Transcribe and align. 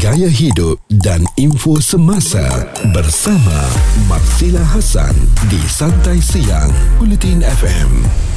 gaya 0.00 0.32
hidup 0.32 0.80
dan 1.04 1.20
info 1.36 1.76
semasa 1.76 2.40
bersama 2.96 3.68
Marsila 4.08 4.64
Hasan 4.72 5.12
di 5.52 5.60
Santai 5.68 6.16
Siang 6.16 6.72
Bulletin 6.96 7.44
FM. 7.44 8.29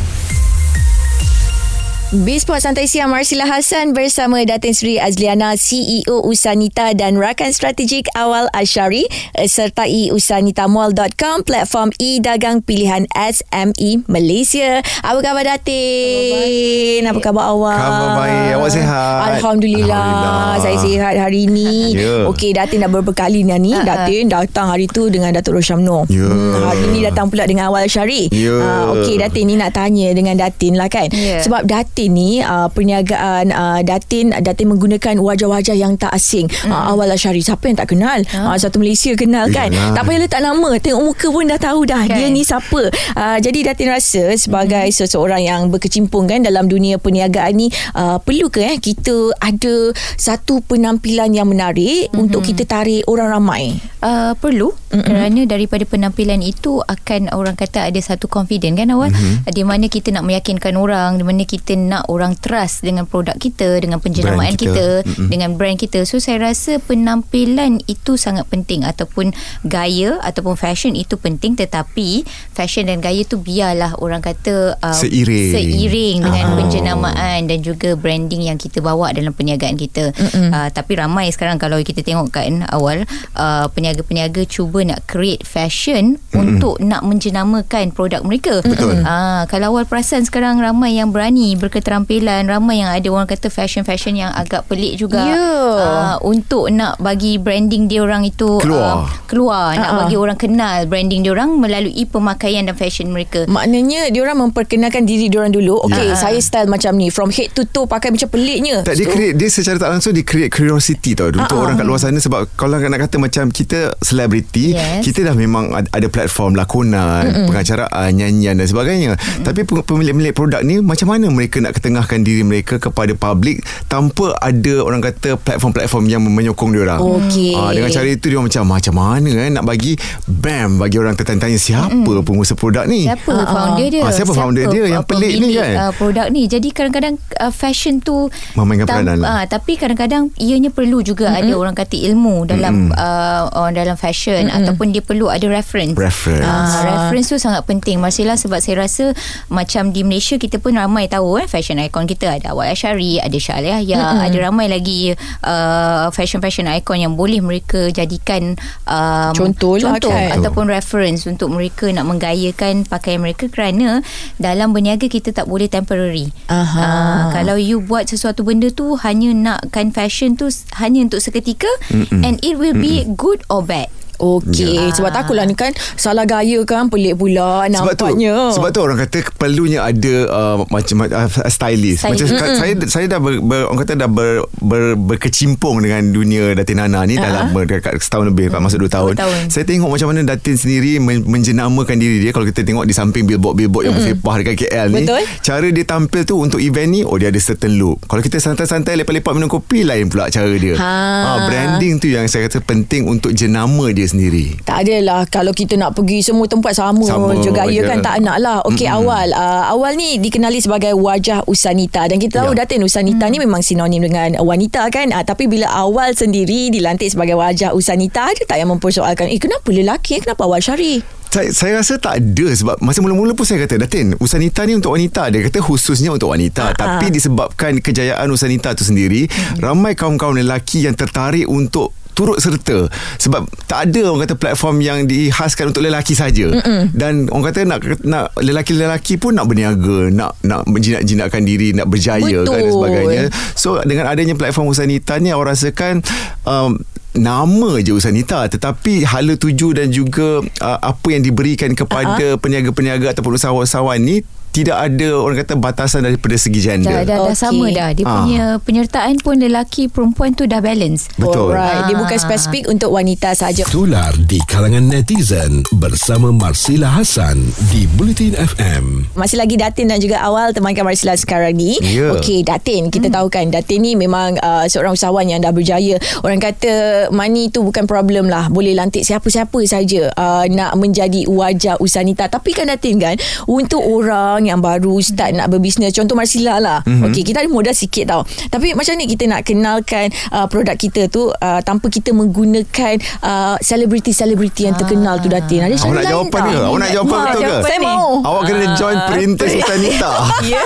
Bisport 2.14 2.62
Santai 2.62 2.86
Siang 2.86 3.10
Marsila 3.10 3.50
Hassan 3.50 3.98
bersama 3.98 4.38
Datin 4.46 4.78
Sri 4.78 5.02
Azliana 5.02 5.58
CEO 5.58 6.22
Usanita 6.22 6.94
dan 6.94 7.18
rakan 7.18 7.50
strategik 7.50 8.06
awal 8.14 8.46
Ashari 8.54 9.10
eh, 9.34 9.50
sertai 9.50 10.14
usanitamall.com 10.14 11.42
platform 11.42 11.90
e-dagang 11.98 12.62
pilihan 12.62 13.10
SME 13.18 14.06
Malaysia. 14.06 14.86
Apa 15.02 15.26
khabar 15.26 15.58
Datin? 15.58 17.02
Apa 17.10 17.18
khabar 17.18 17.50
awak? 17.50 17.82
Khabar 17.82 18.10
baik. 18.22 18.50
Awak 18.62 18.70
sihat? 18.70 19.18
Alhamdulillah. 19.34 20.06
Alhamdulillah. 20.06 20.62
Saya 20.62 20.78
sihat 20.86 21.14
hari 21.18 21.50
ini. 21.50 21.98
Ya. 21.98 22.30
Okey, 22.30 22.54
Datin 22.54 22.86
dah 22.86 22.94
beberapa 22.94 23.26
kali 23.26 23.42
ni. 23.42 23.74
Ha-ha. 23.74 23.90
Datin 23.90 24.30
datang 24.30 24.70
hari 24.70 24.86
tu 24.86 25.10
dengan 25.10 25.34
Datuk 25.34 25.58
Roshamno. 25.58 26.06
Ya. 26.14 26.30
hari 26.62 26.94
ni 26.94 27.02
datang 27.02 27.34
pula 27.34 27.50
dengan 27.50 27.74
awal 27.74 27.90
Ashari. 27.90 28.30
Ya. 28.30 28.54
Ah, 28.62 28.94
Okey, 29.02 29.18
Datin 29.18 29.50
ni 29.50 29.58
nak 29.58 29.74
tanya 29.74 30.14
dengan 30.14 30.38
Datin 30.38 30.78
lah 30.78 30.94
kan. 30.94 31.10
Ya. 31.10 31.42
Sebab 31.42 31.66
Datin 31.66 32.03
ni 32.10 32.40
uh, 32.44 32.68
perniagaan 32.72 33.52
uh, 33.54 33.80
Datin 33.84 34.34
Datin 34.34 34.68
menggunakan 34.72 35.20
wajah-wajah 35.20 35.76
yang 35.76 35.96
tak 36.00 36.12
asing. 36.16 36.48
Mm. 36.50 36.72
Uh, 36.72 36.84
awal 36.96 37.10
Asyari 37.12 37.44
siapa 37.44 37.70
yang 37.70 37.78
tak 37.78 37.94
kenal? 37.94 38.20
Uh, 38.32 38.56
satu 38.58 38.80
Malaysia 38.80 39.14
kenal 39.14 39.52
kan. 39.52 39.70
Yalah. 39.70 39.94
Tak 39.96 40.04
payah 40.08 40.20
letak 40.24 40.42
nama, 40.42 40.70
tengok 40.80 41.02
muka 41.04 41.28
pun 41.30 41.46
dah 41.48 41.60
tahu 41.60 41.82
dah 41.88 42.02
Kan. 42.08 42.18
dia 42.20 42.28
ni 42.30 42.42
siapa. 42.44 42.82
Uh, 43.16 43.38
jadi 43.40 43.74
Datin 43.74 43.90
rasa 43.92 44.24
sebagai 44.36 44.88
mm. 44.90 44.96
seseorang 44.96 45.42
yang 45.44 45.68
berkecimpung 45.72 46.28
kan 46.28 46.44
dalam 46.44 46.68
dunia 46.68 46.98
perniagaan 47.00 47.54
ni 47.56 47.68
uh, 47.96 48.18
perlu 48.20 48.48
ke 48.50 48.64
eh 48.64 48.78
kita 48.80 49.36
ada 49.40 49.92
satu 50.18 50.64
penampilan 50.64 51.32
yang 51.34 51.48
menarik 51.50 52.10
mm-hmm. 52.10 52.22
untuk 52.22 52.44
kita 52.46 52.64
tarik 52.64 53.04
orang 53.08 53.30
ramai. 53.34 53.64
Uh, 54.04 54.36
perlu 54.36 54.72
mm-hmm. 54.72 55.04
kerana 55.04 55.42
daripada 55.48 55.84
penampilan 55.88 56.44
itu 56.44 56.84
akan 56.84 57.32
orang 57.32 57.56
kata 57.56 57.88
ada 57.88 58.00
satu 58.04 58.28
confident 58.28 58.76
kan 58.76 58.92
awal 58.92 59.12
mm-hmm. 59.12 59.48
di 59.52 59.64
mana 59.64 59.86
kita 59.88 60.12
nak 60.12 60.28
meyakinkan 60.28 60.76
orang 60.76 61.16
di 61.20 61.24
mana 61.24 61.44
kita 61.48 61.76
nak 61.84 62.08
orang 62.08 62.34
trust 62.36 62.82
dengan 62.82 63.04
produk 63.04 63.36
kita 63.36 63.78
dengan 63.78 64.00
penjenamaan 64.00 64.54
Brand 64.54 64.60
kita. 64.60 65.04
kita, 65.04 65.28
dengan 65.28 65.50
brand 65.54 65.76
kita 65.76 66.04
so 66.04 66.18
saya 66.18 66.40
rasa 66.42 66.80
penampilan 66.80 67.84
itu 67.86 68.16
sangat 68.16 68.48
penting 68.48 68.82
ataupun 68.82 69.36
gaya 69.64 70.18
ataupun 70.22 70.56
fashion 70.56 70.96
itu 70.96 71.16
penting 71.16 71.54
tetapi 71.54 72.24
fashion 72.52 72.88
dan 72.88 73.00
gaya 73.00 73.22
tu 73.24 73.38
biarlah 73.38 73.94
orang 74.00 74.20
kata 74.20 74.80
uh, 74.80 74.96
Seiring. 74.96 75.52
seiring 75.52 76.18
dengan 76.22 76.42
Ah. 76.44 76.56
penjenamaan 76.56 77.40
dan 77.48 77.60
juga 77.60 77.96
branding 77.96 78.46
yang 78.46 78.58
kita 78.58 78.80
bawa 78.80 79.12
dalam 79.12 79.32
perniagaan 79.32 79.76
kita 79.76 80.12
uh, 80.14 80.68
tapi 80.70 80.96
ramai 80.96 81.30
sekarang 81.30 81.56
kalau 81.56 81.80
kita 81.80 82.00
tengok 82.00 82.30
kan 82.30 82.68
awal 82.70 83.04
uh, 83.34 83.66
peniaga-peniaga 83.70 84.44
cuba 84.46 84.84
nak 84.84 85.04
create 85.06 85.44
fashion 85.44 86.16
mm 86.20 86.42
untuk 86.44 86.76
nak 86.78 87.02
menjenamakan 87.02 87.90
produk 87.90 88.20
mereka 88.22 88.60
Betul. 88.60 89.00
uh, 89.02 89.48
kalau 89.48 89.74
awal 89.74 89.88
perasan 89.88 90.22
sekarang 90.22 90.60
ramai 90.60 90.96
yang 90.96 91.10
berani 91.10 91.56
berketerampilan 91.74 92.46
ramai 92.46 92.80
yang 92.80 92.94
ada 92.94 93.10
orang 93.10 93.26
kata 93.26 93.50
fashion-fashion 93.50 94.14
yang 94.16 94.30
agak 94.30 94.62
pelik 94.64 94.94
juga 94.96 95.26
Ya. 95.26 95.34
uh, 95.34 96.16
untuk 96.22 96.70
nak 96.70 97.00
bagi 97.00 97.36
branding 97.36 97.88
dia 97.88 98.00
orang 98.00 98.22
itu 98.22 98.60
Keluar. 98.60 99.02
uh, 99.02 99.10
keluar 99.26 99.74
nak 99.74 99.82
Ah, 99.82 99.90
ah. 99.90 99.98
bagi 100.00 100.16
orang 100.16 100.36
kenal 100.36 100.86
branding 100.86 101.22
dia 101.22 101.32
orang 101.32 101.56
melalui 101.56 102.06
pemakaian 102.06 102.62
dan 102.62 102.76
fashion 102.76 103.10
mereka 103.10 103.46
Maknanya 103.46 104.10
dia 104.10 104.22
orang 104.22 104.38
memperkenalkan 104.44 105.04
diri 105.04 105.26
dia 105.26 105.40
orang 105.40 105.50
dulu. 105.50 105.82
Okey, 105.82 105.98
Ya. 106.04 106.16
saya 106.16 106.38
style 106.38 106.68
macam 106.68 106.94
ni 106.94 107.08
from 107.08 107.30
head 107.30 107.50
to 107.52 107.66
toe 107.66 107.86
pakai 107.86 108.10
macam 108.10 108.28
peliknya. 108.28 108.84
Tak 108.84 108.94
dia 108.94 109.08
create 109.08 109.34
dia 109.34 109.48
secara 109.48 109.80
tak 109.80 109.90
langsung 109.90 110.12
dia 110.12 110.22
create 110.22 110.52
curiosity 110.52 111.14
tau 111.14 111.32
untuk 111.32 111.50
Ah, 111.50 111.58
orang 111.60 111.76
kat 111.76 111.86
luar 111.86 111.98
sana 111.98 112.20
sebab 112.20 112.46
kalau 112.54 112.78
nak 112.78 113.02
kata 113.02 113.18
macam 113.18 113.50
kita 113.50 113.98
selebriti 113.98 114.76
Yes. 114.76 115.02
kita 115.02 115.24
dah 115.24 115.34
memang 115.34 115.74
ad- 115.74 115.90
ada 115.90 116.06
platform 116.06 116.54
lakonan 116.54 117.26
Mm-mm. 117.26 117.48
pengacaraan 117.48 118.10
nyanyian 118.12 118.54
dan 118.54 118.66
sebagainya 118.66 119.16
Mm-mm. 119.16 119.44
tapi 119.44 119.64
pe- 119.64 119.82
pemilik-pemilik 119.82 120.34
produk 120.34 120.62
ni 120.62 120.78
macam 120.80 121.08
mana 121.08 121.26
mereka 121.28 121.63
nak 121.64 121.80
ketengahkan 121.80 122.20
diri 122.22 122.44
mereka 122.44 122.76
kepada 122.78 123.16
public 123.16 123.64
tanpa 123.88 124.36
ada 124.38 124.84
orang 124.84 125.00
kata 125.00 125.40
platform-platform 125.40 126.06
yang 126.12 126.22
menyokong 126.24 126.76
dia 126.76 126.84
orang 126.84 127.00
Okey. 127.00 127.56
Ah, 127.56 127.72
dengan 127.72 127.90
cara 127.90 128.08
itu 128.08 128.26
dia 128.28 128.36
orang 128.36 128.48
macam 128.52 128.64
macam 128.68 128.94
mana 128.94 129.32
eh 129.40 129.50
nak 129.50 129.64
bagi 129.64 129.96
bam 130.28 130.78
bagi 130.78 131.00
orang 131.00 131.16
tertanya-tanya 131.16 131.56
siapa 131.56 132.12
pengusaha 132.24 132.58
produk 132.58 132.84
ni 132.84 133.06
Siapa 133.08 133.32
Ah, 133.34 133.44
ah. 133.44 133.50
founder 133.50 133.88
dia? 133.90 134.02
Ah, 134.04 134.12
siapa 134.12 134.32
founder 134.32 134.66
dia 134.70 134.84
yang 134.86 135.04
uh, 135.04 135.08
pelik 135.08 135.34
ni 135.40 135.56
kan? 135.56 135.74
Uh, 135.90 135.92
produk 135.96 136.28
ni. 136.30 136.46
Jadi 136.46 136.70
kadang-kadang 136.70 137.16
uh, 137.40 137.50
fashion 137.50 137.98
tu 137.98 138.28
Memainkan 138.54 138.86
peranan 138.86 139.18
lah. 139.22 139.42
uh, 139.42 139.44
tapi 139.48 139.76
kadang-kadang 139.76 140.30
ianya 140.38 140.70
perlu 140.70 141.00
juga 141.02 141.30
mm-hmm. 141.30 141.42
ada 141.46 141.54
orang 141.56 141.76
kata 141.76 141.96
ilmu 141.98 142.46
dalam 142.46 142.90
Mm-mm. 142.90 142.98
uh, 142.98 143.44
uh, 143.54 143.70
dalam 143.72 143.96
fashion 143.96 144.48
mm-hmm. 144.48 144.58
ataupun 144.64 144.92
dia 144.92 145.02
perlu 145.02 145.30
ada 145.30 145.46
reference. 145.48 145.96
Reference. 145.96 146.72
Uh, 146.74 146.84
reference 146.86 147.28
tu 147.30 147.38
sangat 147.38 147.64
penting 147.64 147.98
Marcella 148.00 148.36
sebab 148.36 148.60
saya 148.60 148.84
rasa 148.84 149.14
macam 149.48 149.90
di 149.90 150.02
Malaysia 150.02 150.36
kita 150.36 150.58
pun 150.58 150.74
ramai 150.76 151.06
tahu 151.08 151.40
eh 151.40 151.48
fashion 151.54 151.78
icon 151.78 152.10
kita 152.10 152.34
ada 152.34 152.50
Awal 152.50 152.74
Ashari, 152.74 153.22
ada 153.22 153.38
Syah 153.38 153.62
Yahya, 153.62 154.02
mm-hmm. 154.02 154.26
ada 154.26 154.38
ramai 154.42 154.66
lagi 154.66 155.14
uh, 155.46 156.10
fashion-fashion 156.10 156.66
icon 156.74 156.98
yang 156.98 157.14
boleh 157.14 157.38
mereka 157.40 157.94
jadikan 157.94 158.58
um, 158.90 159.38
Contoh 159.38 159.78
lah 159.78 160.02
contoh 160.02 160.10
kan. 160.10 160.34
ataupun 160.34 160.66
reference 160.66 161.30
untuk 161.30 161.54
mereka 161.54 161.94
nak 161.94 162.10
menggayakan 162.10 162.84
pakaian 162.84 163.22
mereka 163.22 163.46
kerana 163.48 164.02
dalam 164.36 164.74
berniaga 164.74 165.06
kita 165.06 165.30
tak 165.30 165.46
boleh 165.46 165.70
temporary. 165.70 166.34
Aha. 166.50 166.82
Uh, 166.82 167.24
kalau 167.32 167.54
you 167.54 167.78
buat 167.78 168.10
sesuatu 168.10 168.42
benda 168.42 168.74
tu 168.74 168.98
hanya 168.98 169.30
nakkan 169.30 169.94
fashion 169.94 170.34
tu 170.34 170.50
s- 170.50 170.66
hanya 170.80 171.06
untuk 171.06 171.22
seketika 171.22 171.70
Mm-mm. 171.94 172.26
and 172.26 172.42
it 172.42 172.58
will 172.58 172.74
be 172.74 173.06
good 173.14 173.46
or 173.46 173.62
bad. 173.62 173.94
Okey, 174.24 174.88
Ya. 174.88 174.96
sebab 174.96 175.12
takutlah 175.12 175.44
ni 175.44 175.52
kan 175.52 175.76
salah 176.00 176.24
gaya 176.24 176.64
kan 176.64 176.88
pelik 176.88 177.20
pula 177.20 177.68
sebab 177.68 177.94
tu 178.00 178.08
nampaknya. 178.08 178.56
sebab 178.56 178.70
tu 178.72 178.80
orang 178.80 178.98
kata 179.04 179.20
perlunya 179.36 179.84
ada 179.84 180.14
uh, 180.32 180.56
macam 180.72 181.04
uh, 181.04 181.28
stylist. 181.52 182.08
Stylist. 182.08 182.08
Macam 182.08 182.26
mm 182.32 182.52
saya 182.54 182.74
saya 182.88 183.06
dah 183.10 183.20
ber, 183.20 183.44
ber, 183.44 183.68
orang 183.68 183.80
kata 183.84 183.94
dah 184.00 184.08
ber, 184.08 184.46
ber, 184.62 184.96
berkecimpung 184.96 185.84
dengan 185.84 186.08
dunia 186.08 186.56
Datin 186.56 186.80
Nana 186.80 187.04
ni 187.04 187.20
dalam 187.20 187.52
uh 187.52 187.64
dekat 187.64 188.00
setahun 188.00 188.32
lebih 188.32 188.48
uh 188.52 188.62
masuk 188.64 188.88
dua 188.88 188.92
tahun. 188.92 189.14
tahun. 189.20 189.36
Saya 189.52 189.64
tengok 189.68 189.90
macam 189.92 190.08
mana 190.14 190.24
Datin 190.24 190.56
sendiri 190.56 191.04
men, 191.04 191.28
menjenamakan 191.28 191.96
diri 192.00 192.24
dia 192.24 192.32
kalau 192.32 192.48
kita 192.48 192.64
tengok 192.64 192.88
di 192.88 192.94
samping 192.96 193.28
billboard-billboard 193.28 193.84
yang 193.88 193.96
bersepah 193.96 194.36
dekat 194.40 194.56
KL 194.68 194.88
ni. 194.94 195.04
Betul. 195.04 195.24
Cara 195.44 195.68
dia 195.68 195.86
tampil 195.86 196.22
tu 196.24 196.36
untuk 196.40 196.60
event 196.64 196.88
ni 196.88 197.02
oh 197.04 197.20
dia 197.20 197.28
ada 197.28 197.40
certain 197.42 197.76
look. 197.76 198.00
Kalau 198.08 198.22
kita 198.22 198.40
santai-santai 198.40 198.96
lepak-lepak 199.00 199.34
minum 199.36 199.50
kopi 199.52 199.84
lain 199.84 200.08
pula 200.08 200.30
cara 200.30 200.52
dia. 200.56 200.76
Ha. 200.78 200.92
Ah, 201.24 201.38
branding 201.50 202.00
tu 202.00 202.08
yang 202.08 202.28
saya 202.30 202.48
kata 202.48 202.62
penting 202.64 203.10
untuk 203.10 203.34
jenama 203.34 203.90
dia 203.90 204.06
sendiri. 204.14 204.54
Tak 204.62 204.86
adalah 204.86 205.26
kalau 205.26 205.50
kita 205.50 205.74
nak 205.74 205.92
pergi 205.92 206.22
semua 206.22 206.46
tempat 206.46 206.72
sama, 206.72 207.02
Sama 207.02 207.34
je 207.36 207.50
gaya 207.50 207.74
je. 207.74 207.82
kan 207.84 208.00
tak 208.00 208.22
nak 208.22 208.38
lah. 208.38 208.62
Okey 208.64 208.86
Mm-mm. 208.86 209.00
awal 209.02 209.28
uh, 209.30 209.64
awal 209.68 209.92
ni 209.94 210.16
dikenali 210.16 210.58
sebagai 210.58 210.94
wajah 210.94 211.44
Usanita 211.44 212.06
dan 212.06 212.18
kita 212.18 212.40
tahu 212.40 212.54
Ya. 212.54 212.64
Datin 212.64 212.82
Usanita 212.82 213.26
ni 213.26 213.38
memang 213.38 213.60
sinonim 213.60 214.00
dengan 214.00 214.38
wanita 214.38 214.86
kan. 214.88 215.10
Uh, 215.10 215.22
tapi 215.22 215.46
bila 215.46 215.66
awal 215.68 216.14
sendiri 216.14 216.70
dilantik 216.70 217.10
sebagai 217.10 217.34
wajah 217.34 217.74
Usanita 217.74 218.30
ada 218.30 218.44
tak 218.44 218.56
yang 218.56 218.70
mempersoalkan 218.70 219.26
eh 219.26 219.38
kenapa 219.38 219.68
lelaki 219.68 220.18
eh 220.18 220.22
kenapa 220.22 220.44
awal 220.44 220.60
Syari? 220.60 221.02
Saya, 221.28 221.50
saya 221.50 221.72
rasa 221.76 221.98
tak 221.98 222.22
ada 222.22 222.48
sebab 222.48 222.78
masa 222.78 223.02
mula-mula 223.02 223.34
pun 223.34 223.42
saya 223.42 223.58
kata 223.60 223.82
Datin 223.82 224.14
Usanita 224.16 224.62
ni 224.64 224.78
untuk 224.78 224.94
wanita 224.94 225.34
dia 225.34 225.42
kata 225.42 225.60
khususnya 225.60 226.14
untuk 226.14 226.30
wanita 226.30 226.70
Ah, 226.70 226.78
tapi 226.78 227.10
disebabkan 227.10 227.82
kejayaan 227.82 228.30
Usanita 228.30 228.72
tu 228.72 228.86
sendiri 228.86 229.26
ramai 229.58 229.94
kaum-kaum 229.94 230.38
lelaki 230.38 230.86
yang 230.86 230.94
tertarik 230.94 231.50
untuk 231.50 231.90
turut 232.14 232.40
serta. 232.40 232.88
Sebab 233.20 233.46
tak 233.68 233.90
ada 233.90 234.02
orang 234.10 234.24
kata 234.26 234.36
platform 234.38 234.80
yang 234.80 235.06
dihaskan 235.10 235.74
untuk 235.74 235.84
lelaki 235.84 236.14
saja. 236.14 236.54
Dan 236.94 237.28
orang 237.34 237.46
kata 237.52 237.60
nak 237.66 237.80
nak 238.06 238.34
lelaki-lelaki 238.40 239.18
pun 239.18 239.36
nak 239.36 239.50
berniaga 239.50 240.10
nak 240.14 240.38
nak 240.46 240.66
menjinak-jinakkan 240.70 241.44
diri 241.44 241.74
nak 241.74 241.90
berjaya 241.90 242.46
kan 242.46 242.54
dan 242.54 242.62
Betul. 242.64 242.74
sebagainya. 242.78 243.24
So 243.58 243.82
dengan 243.84 244.06
adanya 244.08 244.38
platform 244.38 244.70
Usanita 244.70 245.18
ni 245.20 245.34
awak 245.34 245.58
rasakan 245.58 246.06
um, 246.46 246.80
nama 247.14 247.72
je 247.82 247.94
Usanita. 247.94 248.46
Tetapi 248.50 249.06
hala 249.06 249.34
tuju 249.38 249.78
dan 249.78 249.94
juga 249.94 250.42
uh, 250.42 250.80
apa 250.82 251.08
yang 251.14 251.22
diberikan 251.22 251.74
kepada 251.78 252.38
uh-huh. 252.38 252.42
peniaga-peniaga 252.42 253.14
ataupun 253.14 253.38
usahawan-usahawan 253.38 254.02
ni 254.02 254.26
tidak 254.54 254.78
ada 254.78 255.10
orang 255.18 255.42
kata 255.42 255.58
batasan 255.58 256.06
daripada 256.06 256.38
segi 256.38 256.62
Dah, 256.62 256.66
gender. 256.78 256.94
dah, 257.02 257.04
dah 257.04 257.20
Okey. 257.26 257.36
sama 257.36 257.66
dah. 257.74 257.90
Dia 257.92 258.06
Ah. 258.06 258.14
punya 258.22 258.44
penyertaan 258.62 259.18
pun 259.18 259.42
lelaki 259.42 259.90
perempuan 259.90 260.38
tu 260.38 260.46
dah 260.46 260.62
balance. 260.62 261.10
Betul. 261.18 261.58
Alright, 261.58 261.90
dia 261.90 261.96
Ah. 261.98 262.02
bukan 262.06 262.20
spesifik 262.22 262.70
untuk 262.70 262.94
wanita 262.94 263.34
saja. 263.34 263.66
Tular 263.66 264.14
di 264.30 264.38
kalangan 264.46 264.86
netizen 264.86 265.66
bersama 265.74 266.30
Marsila 266.30 266.94
Hasan 266.94 267.42
di 267.74 267.90
Bulletin 267.90 268.38
FM. 268.38 269.10
Masih 269.18 269.42
lagi 269.42 269.58
Datin 269.58 269.90
dan 269.90 269.98
juga 269.98 270.22
awal 270.22 270.54
temankan 270.54 270.86
Marsila 270.86 271.18
sekarang 271.18 271.58
ni. 271.58 271.82
Ya. 271.82 272.14
Okey, 272.14 272.46
Datin, 272.46 272.94
kita 272.94 273.10
hmm. 273.10 273.16
tahu 273.18 273.28
kan 273.34 273.50
Datin 273.50 273.82
ni 273.82 273.98
memang 273.98 274.38
uh, 274.38 274.70
seorang 274.70 274.94
usahawan 274.94 275.26
yang 275.26 275.42
dah 275.42 275.50
berjaya. 275.50 275.98
Orang 276.22 276.38
kata 276.38 277.10
money 277.10 277.50
tu 277.50 277.66
bukan 277.66 277.90
problem 277.90 278.30
lah. 278.30 278.54
Boleh 278.54 278.78
lantik 278.78 279.02
siapa-siapa 279.02 279.58
saja 279.66 280.14
uh, 280.14 280.46
nak 280.46 280.78
menjadi 280.78 281.26
wajah 281.26 281.82
Usanita. 281.82 282.30
Tapi 282.30 282.54
kan 282.54 282.70
Datin 282.70 283.02
kan, 283.02 283.18
untuk 283.50 283.82
orang 283.82 284.43
orang 284.44 284.60
yang 284.60 284.62
baru 284.62 285.00
start 285.00 285.32
nak 285.40 285.48
berbisnes 285.48 285.96
contoh 285.96 286.20
Marsila 286.20 286.60
lah 286.60 286.80
mm-hmm. 286.84 287.08
okey 287.08 287.24
kita 287.24 287.48
ada 287.48 287.50
modal 287.50 287.72
sikit 287.72 288.12
tau 288.12 288.22
tapi 288.52 288.76
macam 288.76 289.00
ni 289.00 289.08
kita 289.08 289.24
nak 289.32 289.48
kenalkan 289.48 290.12
uh, 290.36 290.46
produk 290.52 290.76
kita 290.76 291.08
tu 291.08 291.32
uh, 291.32 291.60
tanpa 291.64 291.88
kita 291.88 292.12
menggunakan 292.12 293.00
uh, 293.24 293.56
selebriti-selebriti 293.64 294.68
yang 294.68 294.76
terkenal 294.76 295.24
tu 295.24 295.32
datin 295.32 295.64
ada 295.64 295.76
Awak 295.80 295.96
nak 295.96 296.06
jawapan 296.12 296.42
ke? 296.44 296.60
Awak 296.60 296.80
nak 296.84 296.92
jawapan 296.92 297.16
Wah, 297.16 297.24
betul 297.32 297.44
ke? 297.44 297.56
saya 297.64 297.80
mau 297.80 298.04
Awak 298.20 298.42
kena 298.52 298.66
join 298.76 298.98
perintis 299.08 299.52
Sanita. 299.64 300.14
Ya. 300.44 300.60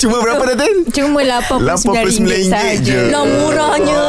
Cuma 0.00 0.24
berapa 0.24 0.40
Datin? 0.56 0.88
Cuma 0.88 1.20
RM89 1.20 1.60
RM89 1.60 2.32
saja. 2.48 2.80
je. 2.80 3.12
lah 3.12 3.24
murahnya 3.28 4.02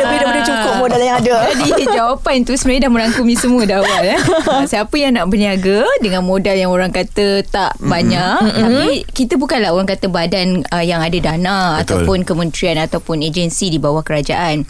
lebih 0.00 0.16
daripada 0.24 0.40
cukup 0.46 0.72
modal 0.80 1.00
yang 1.02 1.16
ada 1.20 1.36
Jadi 1.52 1.84
jawapan 1.92 2.36
tu 2.46 2.52
sebenarnya 2.56 2.88
dah 2.88 2.92
merangkumi 2.96 3.34
semua 3.36 3.62
dah 3.68 3.84
awal 3.84 4.02
eh. 4.08 4.18
Ah, 4.48 4.64
Siapa 4.70 4.94
yang 4.96 5.20
nak 5.20 5.28
berniaga 5.28 5.84
dengan 6.00 6.24
modal 6.24 6.56
yang 6.56 6.72
orang 6.72 6.94
kata 6.94 7.44
tak 7.44 7.76
mm-hmm. 7.76 7.90
Banyak 8.06 8.38
mm-hmm. 8.46 8.62
tapi 8.62 8.86
kita 9.10 9.34
bukanlah 9.34 9.70
orang 9.74 9.88
kata 9.90 10.06
badan 10.06 10.62
uh, 10.70 10.84
yang 10.84 11.02
ada 11.02 11.18
dana 11.18 11.58
Betul. 11.82 11.82
ataupun 11.82 12.18
kementerian 12.22 12.78
ataupun 12.86 13.26
agensi 13.26 13.66
di 13.68 13.78
bawah 13.82 14.06
kerajaan 14.06 14.62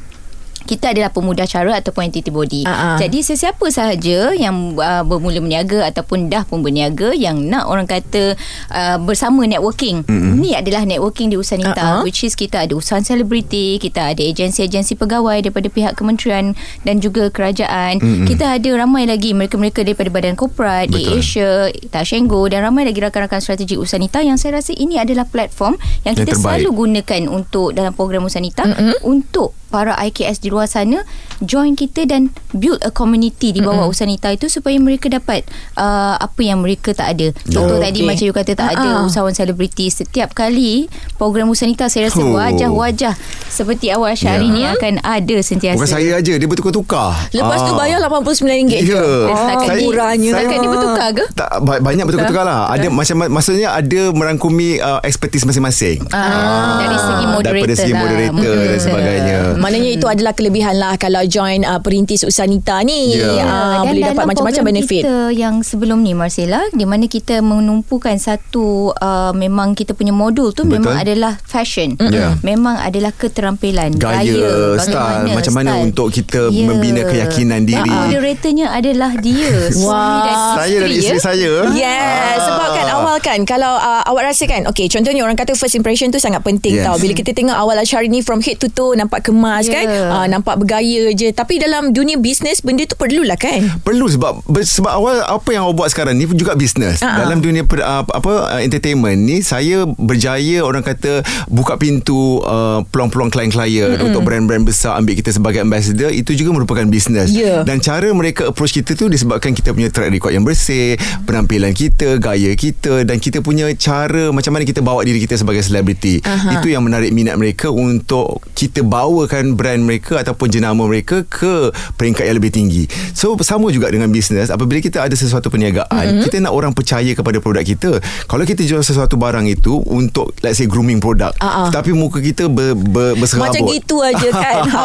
kita 0.67 0.93
adalah 0.93 1.15
pemudah 1.15 1.47
cara 1.47 1.79
ataupun 1.79 2.11
entity 2.11 2.29
body. 2.35 2.67
Ah. 2.67 2.99
Jadi 2.99 3.23
sesiapa 3.23 3.63
sahaja 3.71 4.35
yang 4.35 4.75
uh, 4.77 5.07
bermula 5.07 5.39
berniaga 5.39 5.87
ataupun 5.87 6.29
dah 6.29 6.43
pun 6.43 6.61
berniaga 6.61 7.15
yang 7.15 7.47
nak 7.47 7.71
orang 7.71 7.87
kata 7.87 8.35
uh, 8.75 8.99
bersama 9.01 9.47
networking. 9.47 10.03
Mm-hmm. 10.05 10.35
Ini 10.43 10.51
adalah 10.61 10.83
networking 10.83 11.31
di 11.31 11.39
Usanita 11.39 11.75
Ah, 11.77 12.01
ah. 12.01 12.03
which 12.03 12.27
is 12.27 12.35
kita 12.35 12.67
ada 12.67 12.75
usahawan 12.75 13.07
selebriti, 13.07 13.79
kita 13.79 14.11
ada 14.13 14.23
agensi-agensi 14.23 14.99
pegawai 14.99 15.39
daripada 15.45 15.71
pihak 15.71 15.95
kementerian 15.95 16.59
dan 16.83 16.99
juga 16.99 17.31
kerajaan. 17.31 18.03
Mm-hmm. 18.03 18.27
Kita 18.27 18.59
ada 18.59 18.71
ramai 18.75 19.07
lagi 19.07 19.31
mereka-mereka 19.37 19.87
daripada 19.87 20.11
badan 20.11 20.35
korporat, 20.35 20.91
di 20.91 21.07
Betul. 21.07 21.21
Asia, 21.23 21.51
Tashengo 21.93 22.43
dan 22.51 22.67
ramai 22.67 22.83
lagi 22.83 22.99
rakan-rakan 22.99 23.39
strategi 23.39 23.79
Usanita 23.79 24.25
yang 24.25 24.41
saya 24.41 24.59
rasa 24.59 24.75
ini 24.75 24.99
adalah 24.99 25.29
platform 25.29 25.79
yang, 26.03 26.17
Yang 26.17 26.27
kita 26.27 26.33
terbaik. 26.35 26.43
selalu 26.43 26.69
gunakan 26.75 27.23
untuk 27.31 27.69
dalam 27.77 27.93
program 27.95 28.27
Usanita 28.27 28.65
mm-hmm. 28.67 29.05
untuk 29.07 29.53
para 29.67 29.99
IKS 29.99 30.41
di 30.41 30.49
luar 30.57 30.67
sana 30.67 31.05
join 31.39 31.73
kita 31.73 32.03
dan 32.03 32.27
build 32.51 32.81
a 32.81 32.91
community 32.91 33.53
di 33.53 33.61
bawah 33.61 33.85
mm-hmm. 33.85 33.93
Usanita 33.93 34.29
itu 34.29 34.49
supaya 34.49 34.73
mereka 34.77 35.07
dapat 35.07 35.45
uh, 35.75 36.17
apa 36.17 36.41
yang 36.41 36.59
mereka 36.59 36.91
tak 36.91 37.13
ada. 37.13 37.29
Contoh 37.47 37.77
Oh, 37.77 37.83
tadi 37.83 38.01
okey. 38.01 38.07
macam 38.07 38.25
you 38.25 38.35
kata 38.35 38.53
tak 38.53 38.69
ada 38.71 38.89
Ah, 38.89 38.97
ah. 38.97 39.05
usahawan 39.05 39.31
selebriti 39.31 39.87
setiap 39.87 40.33
kali 40.33 40.89
program 41.15 41.47
Usanita 41.47 41.87
saya 41.87 42.09
rasa 42.09 42.19
Oh. 42.19 42.33
wajah-wajah 42.33 43.13
seperti 43.47 43.91
awal 43.91 44.13
Syahri 44.13 44.49
Ya. 44.49 44.51
ni 44.51 44.63
akan 44.65 44.95
ada 45.01 45.37
sentiasa. 45.39 45.77
Bukan 45.77 45.91
saya 45.91 46.17
aja, 46.17 46.33
dia 46.33 46.47
bertukar-tukar. 46.47 47.13
lepas 47.31 47.59
tu 47.61 47.71
Ah. 47.71 47.77
bayar 47.77 47.99
RM89 48.01 48.49
je 48.67 48.79
Ya. 48.87 48.97
oh, 48.97 49.29
Setakat 49.29 49.69
ni- 49.75 49.85
murahnya 49.85 50.31
setakat 50.33 50.57
ni 50.57 50.67
bertukar 50.67 51.09
ke? 51.13 51.25
Tak 51.35 51.51
ba- 51.61 51.83
banyak 51.83 52.05
bertukar-tukar 52.05 52.45
lah. 52.45 52.61
Ada 52.69 52.87
macam 52.89 53.17
maksudnya 53.29 53.69
ada 53.71 54.01
merangkumi 54.11 54.79
uh, 54.79 55.03
expertise 55.03 55.45
masing-masing. 55.45 56.01
Ah, 56.11 56.79
dari 56.79 56.97
segi 56.97 57.25
moderator 57.27 57.45
Daripada 57.53 57.75
segi 57.75 57.93
lah. 57.93 58.01
moderator 58.01 58.25
dan 58.25 58.35
Moderator. 58.39 58.81
sebagainya. 58.81 59.37
Maknanya 59.57 59.91
itu 59.93 60.07
adalah 60.07 60.33
kelebihan 60.47 60.79
lah 60.79 60.95
kalau 60.95 61.27
join 61.27 61.61
uh, 61.61 61.83
perintis 61.83 62.23
Usanita 62.23 62.79
ni. 62.81 63.19
Ya. 63.19 63.43
Ah, 63.43 63.83
Dan 63.83 63.91
boleh 63.91 64.03
dapat 64.07 64.25
macam-macam 64.31 64.63
benefit. 64.65 65.03
kita 65.03 65.35
yang 65.35 65.61
sebelum 65.61 65.99
ni 66.01 66.15
Marcella 66.15 66.63
di 66.71 66.87
mana 66.87 67.05
kita 67.05 67.43
menumpukan 67.43 68.15
satu 68.15 68.95
uh, 68.95 69.35
memang 69.35 69.75
kita 69.75 69.91
punya 69.91 70.15
modul 70.15 70.55
tu 70.55 70.63
Betul. 70.63 70.87
memang 70.87 70.95
adalah 70.97 71.35
fashion. 71.43 71.99
Ya. 71.99 72.39
Memang 72.41 72.79
adalah 72.79 73.11
keterampilan, 73.11 73.99
Gaya, 73.99 74.79
style, 74.79 75.27
macam 75.29 75.53
mana 75.53 75.75
untuk 75.77 76.15
kita 76.15 76.47
membina 76.49 77.03
keyakinan 77.03 77.67
diri. 77.67 77.91
Ah, 77.91 78.07
moderatornya 78.07 78.71
adalah 78.71 79.11
dia. 79.19 79.51
suami 79.75 79.91
Wah. 79.91 80.23
dan 80.23 80.37
Saya 80.55 80.77
dan 80.79 80.91
isteri 80.93 81.19
ya. 81.19 81.21
saya. 81.21 81.53
Yes, 81.73 82.39
sebab 82.39 82.69
kan 82.71 82.87
awal 82.93 83.17
kan 83.19 83.39
kalau 83.43 83.75
uh, 83.75 84.07
awak 84.07 84.29
rasa 84.29 84.45
kan 84.45 84.63
okay 84.65 84.87
contohnya 84.87 85.25
orang 85.25 85.35
kata 85.35 85.57
first 85.57 85.75
impression 85.75 86.09
tu 86.09 86.21
sangat 86.21 86.39
penting 86.41 86.69
Yes. 86.77 86.85
tau 86.85 86.99
bila 86.99 87.17
kita 87.17 87.33
tengok 87.33 87.57
awal 87.57 87.75
Ashari 87.75 88.07
ni 88.07 88.21
from 88.21 88.39
head 88.39 88.59
to 88.59 88.69
toe 88.69 88.93
nampak 88.93 89.25
kemas 89.25 89.65
Yeah. 89.65 89.73
kan 89.73 89.87
uh, 90.13 90.27
nampak 90.41 90.61
bergaya 90.61 91.13
je 91.17 91.33
tapi 91.33 91.57
dalam 91.57 91.91
dunia 91.97 92.21
bisnes 92.21 92.61
benda 92.61 92.85
tu 92.85 92.97
perlulah 92.97 93.37
kan 93.41 93.65
Perlu 93.83 94.07
sebab 94.11 94.43
sebab 94.47 94.93
awal 94.93 95.17
apa 95.25 95.49
yang 95.55 95.69
awak 95.69 95.77
buat 95.77 95.89
sekarang 95.93 96.19
ni 96.19 96.27
juga 96.33 96.59
bisnes. 96.59 97.01
Ah. 97.05 97.23
Dalam 97.23 97.39
dunia 97.39 97.63
per, 97.63 97.85
uh, 97.85 98.03
apa 98.03 98.57
uh, 98.57 98.61
entertainment 98.61 99.17
ni 99.17 99.45
saya 99.45 99.87
berjaya 99.87 100.65
orang 100.65 100.83
kata 100.83 101.23
buka 101.47 101.79
pintu 101.79 102.43
uh, 102.43 102.83
peluang-peluang 102.91 103.31
klien-klien 103.31 104.01
untuk 104.01 104.27
brand-brand 104.27 104.65
besar 104.67 104.99
ambil 104.99 105.15
kita 105.15 105.31
sebagai 105.31 105.63
ambassador 105.63 106.11
itu 106.11 106.35
juga 106.35 106.57
merupakan 106.57 106.85
bisnes. 106.89 107.31
Ya. 107.31 107.63
Dan 107.63 107.79
cara 107.79 108.11
mereka 108.11 108.51
approach 108.51 108.75
kita 108.75 108.99
tu 108.99 109.07
disebabkan 109.07 109.53
kita 109.53 109.73
punya 109.77 109.93
track 109.93 110.11
record 110.11 110.33
yang 110.35 110.43
bersih, 110.43 110.99
penampilan 111.29 111.73
kita, 111.77 112.19
gaya 112.19 112.53
kita 112.57 113.07
dan 113.07 113.21
kita 113.23 113.45
punya 113.45 113.71
cara 113.77 114.33
macam 114.33 114.57
mana 114.57 114.65
kita 114.67 114.81
bawa 114.83 115.05
diri 115.05 115.23
kita 115.23 115.39
sebagai 115.39 115.63
selebriti. 115.63 116.21
Aha. 116.25 116.59
Itu 116.59 116.73
yang 116.73 116.85
menarik 116.85 117.13
minat 117.13 117.37
mereka 117.39 117.69
untuk 117.71 118.43
kita 118.57 118.83
bawakan 118.83 119.55
brand 119.55 119.85
mereka 119.85 120.16
ataupun 120.21 120.49
jenama 120.49 120.89
mereka 120.89 121.23
ke 121.29 121.71
peringkat 121.97 122.25
yang 122.29 122.37
lebih 122.37 122.53
tinggi. 122.53 122.85
So 123.13 123.37
sama 123.45 123.69
juga 123.71 123.93
dengan 123.93 124.09
bisnes 124.11 124.49
apabila 124.49 124.81
kita 124.81 125.05
ada 125.05 125.13
sesuatu 125.13 125.53
perniagaan, 125.53 125.89
mm-hmm. 125.91 126.25
kita 126.25 126.37
nak 126.43 126.53
orang 126.53 126.73
percaya 126.73 127.13
kepada 127.13 127.39
produk 127.39 127.65
kita. 127.65 127.91
Kalau 128.27 128.45
kita 128.45 128.65
jual 128.65 128.81
sesuatu 128.81 129.15
barang 129.21 129.47
itu 129.47 129.81
untuk 129.87 130.33
let's 130.41 130.59
say 130.59 130.67
grooming 130.67 130.99
produk, 130.99 131.33
ah. 131.41 131.69
tetapi 131.71 131.93
muka 131.93 132.19
kita 132.19 132.49
ber, 132.49 132.75
ber, 132.75 133.15
berserabut. 133.19 133.53
Macam 133.53 133.71
gitu 133.73 133.97
aja 134.03 134.29
kan. 134.33 134.63
Ha. 134.67 134.85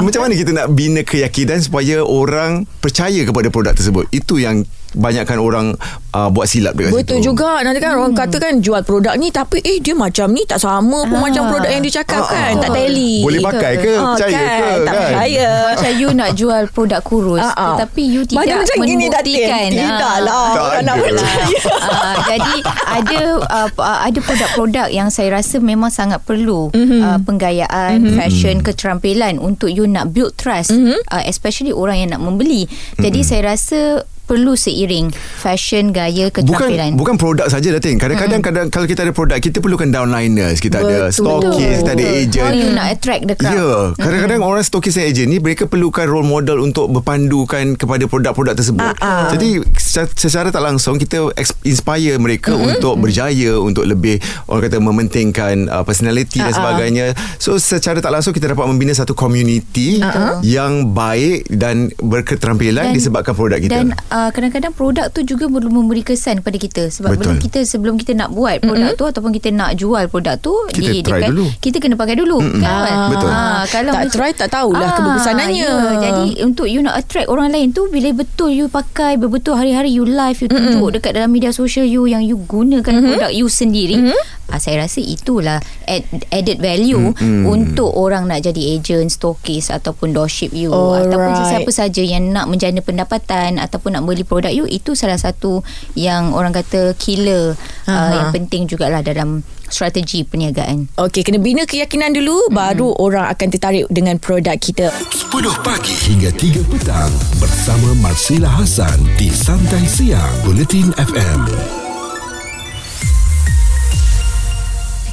Macam 0.06 0.20
mana 0.24 0.34
kita 0.34 0.50
nak 0.54 0.66
bina 0.72 1.02
keyakinan 1.02 1.58
supaya 1.60 2.00
orang 2.02 2.64
percaya 2.78 3.20
kepada 3.26 3.48
produk 3.50 3.74
tersebut? 3.74 4.06
Itu 4.14 4.40
yang 4.40 4.64
banyakkan 4.90 5.36
orang 5.36 5.76
uh, 6.10 6.28
buat 6.28 6.44
silap 6.44 6.72
dekat 6.72 6.92
Betul 6.94 7.18
situ. 7.18 7.28
juga 7.28 7.60
Nanti 7.60 7.76
kan 7.78 7.92
orang 7.94 8.12
kata 8.12 8.36
kan 8.36 8.56
Jual 8.58 8.80
produk 8.80 9.12
ni 9.14 9.28
Tapi 9.28 9.60
eh 9.60 9.78
dia 9.78 9.92
macam 9.92 10.30
ni 10.30 10.42
Tak 10.42 10.58
sama 10.58 11.04
pun 11.04 11.18
Ah. 11.18 11.24
macam 11.24 11.44
produk 11.46 11.68
yang 11.68 11.80
dia 11.80 11.94
cakap 11.98 12.22
Ah, 12.22 12.28
kan 12.28 12.52
ah. 12.54 12.60
Tak 12.62 12.70
tally 12.72 13.20
Boleh 13.20 13.40
pakai 13.42 13.72
ke? 13.76 13.92
Ah, 13.94 14.14
Percaya 14.14 14.32
kan? 14.32 14.48
ke? 14.56 14.68
Tak 14.78 14.78
Kan? 14.88 15.02
percaya 15.04 15.48
Macam 15.68 15.92
you 15.94 16.08
nak 16.10 16.30
jual 16.32 16.62
produk 16.68 17.00
kurus 17.00 17.42
Ah, 17.42 17.52
ah. 17.52 17.68
Tetapi 17.74 18.02
you 18.02 18.22
tidak 18.22 18.38
Macam 18.40 18.56
macam 18.58 18.76
gini 18.82 19.04
Datin 19.06 19.28
membuktikan 19.28 19.68
Tidak 19.68 19.98
Ah. 20.10 20.16
lah 20.18 20.46
Tak 20.48 20.62
Orang 20.64 20.82
nak 20.82 20.94
ada. 20.94 21.02
percaya 21.04 21.58
uh, 21.78 22.14
jadi 22.26 22.56
ada 22.88 23.20
uh, 23.42 23.68
uh, 23.74 23.98
ada 24.02 24.18
produk-produk 24.18 24.86
yang 24.88 25.08
saya 25.08 25.28
rasa 25.34 25.56
memang 25.58 25.90
sangat 25.90 26.20
perlu 26.20 26.68
Mhm. 26.68 26.80
mm-hmm. 26.80 27.00
uh, 27.02 27.18
penggayaan 27.20 27.92
mm-hmm. 27.98 28.16
fashion 28.16 28.56
keterampilan 28.58 29.36
untuk 29.38 29.68
you 29.68 29.84
nak 29.84 30.08
build 30.08 30.32
trust 30.34 30.70
Mhm. 30.70 30.80
mm-hmm. 30.96 31.00
uh, 31.06 31.22
especially 31.24 31.70
orang 31.70 31.98
yang 31.98 32.10
nak 32.10 32.20
membeli. 32.20 32.64
Jadi 32.96 33.20
Mhm. 33.20 33.26
saya 33.26 33.42
rasa 33.46 33.80
perlu 34.28 34.52
seiring 34.52 35.08
fashion 35.16 35.96
gaya 35.96 36.28
keterampilan. 36.28 36.92
Bukan 36.92 37.00
bukan 37.00 37.14
produk 37.16 37.46
saja 37.48 37.72
Datin. 37.72 37.96
Kadang-kadang 37.96 38.44
kadang 38.44 38.66
kalau 38.68 38.84
kita 38.84 39.08
ada 39.08 39.12
produk 39.16 39.40
kita 39.40 39.64
perlukan 39.64 39.88
downliners, 39.88 40.60
kita 40.60 40.84
ada 40.84 41.08
Betul. 41.08 41.16
stockist, 41.16 41.76
kita 41.80 41.92
ada 41.96 42.04
agent. 42.04 42.44
How 42.44 42.52
you 42.52 42.68
nak 42.76 42.86
attract 42.92 43.22
the 43.24 43.36
crowd. 43.40 43.56
Ya, 43.56 43.68
kadang-kadang 43.96 44.40
orang 44.44 44.60
stockist 44.60 45.00
dan 45.00 45.08
agent 45.08 45.32
ni 45.32 45.40
mereka 45.40 45.64
perlukan 45.64 46.04
role 46.04 46.28
model 46.28 46.60
untuk 46.60 46.92
berpandukan 46.92 47.80
kepada 47.80 48.04
produk-produk 48.04 48.52
tersebut. 48.52 48.92
Ah. 49.00 49.32
Jadi 49.32 49.64
secara, 49.80 50.08
secara 50.12 50.48
tak 50.52 50.60
langsung 50.60 51.00
kita 51.00 51.32
inspire 51.64 52.20
mereka 52.20 52.52
mm-hmm. 52.52 52.76
untuk 52.76 53.00
berjaya 53.00 53.56
untuk 53.56 53.86
lebih 53.86 54.20
orang 54.50 54.68
kata 54.68 54.76
mementingkan 54.82 55.70
uh, 55.70 55.80
personality 55.86 56.42
dan 56.42 56.50
Ah, 56.50 56.56
sebagainya. 56.58 57.06
So 57.38 57.54
secara 57.62 58.02
tak 58.02 58.10
langsung 58.10 58.34
kita 58.34 58.50
dapat 58.50 58.66
membina 58.66 58.90
satu 58.90 59.14
community 59.14 60.02
yang 60.42 60.90
baik 60.90 61.46
dan 61.46 61.94
berketerampilan 62.02 62.90
Dan- 62.90 62.96
disebabkan 62.98 63.38
produk 63.38 63.62
kita. 63.62 63.86
Dan 63.86 63.94
uh, 64.10 64.17
kadang-kadang 64.28 64.72
produk 64.72 65.06
tu 65.08 65.20
juga 65.22 65.46
perlu 65.46 65.68
memberi 65.68 66.00
kesan 66.00 66.40
kepada 66.40 66.56
kita 66.56 66.82
sebab 66.88 67.14
Betul. 67.14 67.20
belum 67.20 67.36
kita 67.38 67.58
sebelum 67.62 67.94
kita 67.94 68.12
nak 68.12 68.30
buat 68.30 68.58
produk 68.58 68.92
mm-hmm. 68.92 69.00
tu 69.00 69.06
ataupun 69.06 69.30
kita 69.30 69.48
nak 69.50 69.70
jual 69.74 70.04
produk 70.06 70.34
tu 70.36 70.52
Kita 70.68 70.88
di 70.88 71.00
try 71.00 71.20
dekat, 71.20 71.30
dulu. 71.30 71.46
kita 71.58 71.76
kena 71.78 71.94
pakai 71.94 72.16
dulu 72.16 72.38
mm-hmm. 72.38 72.60
kan 72.60 72.76
Ah, 72.88 73.08
Betul. 73.08 73.28
Ah, 73.28 73.62
kalau 73.66 73.92
Tak 73.92 74.04
try, 74.10 74.30
tak 74.32 74.48
tahulah 74.48 74.90
kebagusannya. 74.94 75.46
ya. 75.52 75.72
jadi 75.98 76.26
untuk 76.42 76.66
you 76.66 76.80
nak 76.80 76.94
attract 76.96 77.26
orang 77.26 77.48
lain 77.48 77.70
tu 77.70 77.86
bila 77.88 78.08
betul 78.12 78.50
you 78.50 78.66
pakai 78.66 79.14
betul 79.16 79.54
hari-hari 79.54 79.90
you 79.90 80.02
live 80.02 80.38
you 80.38 80.48
tunjuk 80.48 80.74
mm-hmm. 80.74 80.94
dekat 80.94 81.12
dalam 81.12 81.28
media 81.28 81.50
sosial 81.50 81.84
you 81.84 82.04
yang 82.04 82.20
you 82.20 82.36
gunakan 82.44 82.82
mm-hmm. 82.84 83.08
produk 83.14 83.30
you 83.30 83.46
sendiri 83.46 83.96
mm-hmm. 83.96 84.16
Ah, 84.50 84.60
saya 84.60 84.84
rasa 84.84 85.00
itulah 85.00 85.60
add, 85.84 86.04
added 86.32 86.58
value 86.58 87.12
mm-hmm. 87.14 87.44
untuk 87.48 87.92
orang 87.92 88.28
nak 88.28 88.44
jadi 88.44 88.76
agent 88.76 89.12
stokis 89.12 89.68
ataupun 89.72 90.12
dropship 90.12 90.52
you 90.52 90.72
Alright. 90.72 91.08
ataupun 91.08 91.30
sesiapa 91.44 91.70
saja 91.70 92.02
yang 92.02 92.32
nak 92.32 92.48
menjana 92.48 92.80
pendapatan 92.80 93.60
ataupun 93.60 93.96
nak 93.96 94.04
beli 94.04 94.24
produk 94.24 94.52
you 94.52 94.64
itu 94.68 94.92
salah 94.96 95.20
satu 95.20 95.60
yang 95.94 96.32
orang 96.32 96.52
kata 96.52 96.96
killer 96.96 97.54
uh, 97.86 97.90
Aha. 97.90 98.12
yang 98.14 98.28
penting 98.34 98.68
jugalah 98.68 99.00
dalam 99.04 99.44
strategi 99.68 100.24
perniagaan. 100.24 100.96
Okey, 100.96 101.22
kena 101.22 101.38
bina 101.38 101.68
keyakinan 101.68 102.16
dulu 102.16 102.48
baru 102.48 102.96
orang 102.98 103.28
akan 103.28 103.48
tertarik 103.52 103.84
dengan 103.92 104.16
produk 104.16 104.56
kita. 104.56 104.88
10 105.12 105.28
pagi 105.60 105.94
hingga 106.08 106.32
3 106.32 106.72
petang 106.72 107.12
bersama 107.36 107.92
Marsila 108.00 108.48
Hasan 108.48 108.96
di 109.20 109.28
Santai 109.28 109.84
Siang 109.84 110.48
Bulletin 110.48 110.90
FM. 110.96 111.87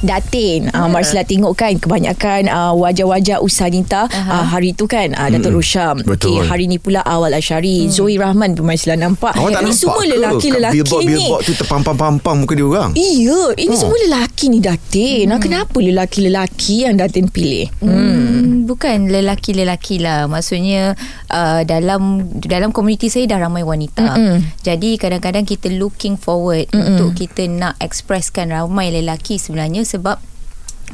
Datin 0.00 0.68
uh, 0.70 0.86
Marsila 0.86 1.22
tengok 1.22 1.52
kan 1.52 1.72
Kebanyakan 1.74 2.46
uh, 2.46 2.72
Wajah-wajah 2.74 3.38
Usanita 3.38 4.06
uh, 4.06 4.44
Hari 4.44 4.72
tu 4.72 4.84
kan 4.84 5.12
uh, 5.12 5.28
Datuk 5.28 5.56
Rosham 5.56 6.00
Betul. 6.00 6.40
okay, 6.40 6.46
Hari 6.46 6.64
ni 6.66 6.76
pula 6.76 7.00
Awal 7.00 7.32
Asyari 7.32 7.88
Zoe 7.88 8.16
Rahman 8.16 8.52
pun 8.52 8.64
Marsila 8.64 8.94
nampak 8.94 9.32
Awak 9.32 9.50
tak 9.50 9.60
Ini 9.60 9.66
nampak 9.66 9.76
semua 9.76 9.98
ke? 9.98 10.08
lelaki-lelaki 10.08 10.76
Kat 10.76 10.84
billboard, 10.84 11.02
ni 11.02 11.08
Billboard 11.12 11.42
tu 11.42 11.52
terpampang-pampang 11.54 12.36
muka 12.38 12.52
dia 12.52 12.64
orang. 12.64 12.90
Iya, 12.92 13.40
ini 13.54 13.68
Oh. 13.68 13.78
semua 13.78 13.98
lelaki 13.98 14.44
ni 14.48 14.58
Datin. 14.58 15.26
Hmm. 15.28 15.42
Kenapa 15.42 15.76
lelaki-lelaki 15.76 16.88
yang 16.88 16.96
Datin 16.96 17.26
pilih? 17.26 17.68
Hmm, 17.78 18.55
bukan 18.66 19.08
lelaki-lelaki 19.08 20.02
lah. 20.02 20.26
Maksudnya 20.26 20.98
uh, 21.30 21.62
dalam 21.62 22.26
dalam 22.42 22.74
komuniti 22.74 23.06
saya 23.06 23.30
dah 23.30 23.46
ramai 23.46 23.62
wanita. 23.62 24.18
Mm-mm. 24.18 24.38
Jadi 24.66 24.98
kadang-kadang 24.98 25.46
kita 25.46 25.70
looking 25.70 26.18
forward 26.18 26.66
Mm-mm. 26.74 26.98
untuk 26.98 27.14
kita 27.14 27.46
nak 27.46 27.78
expresskan 27.78 28.50
ramai 28.50 28.90
lelaki 28.90 29.38
sebenarnya 29.38 29.86
sebab 29.86 30.18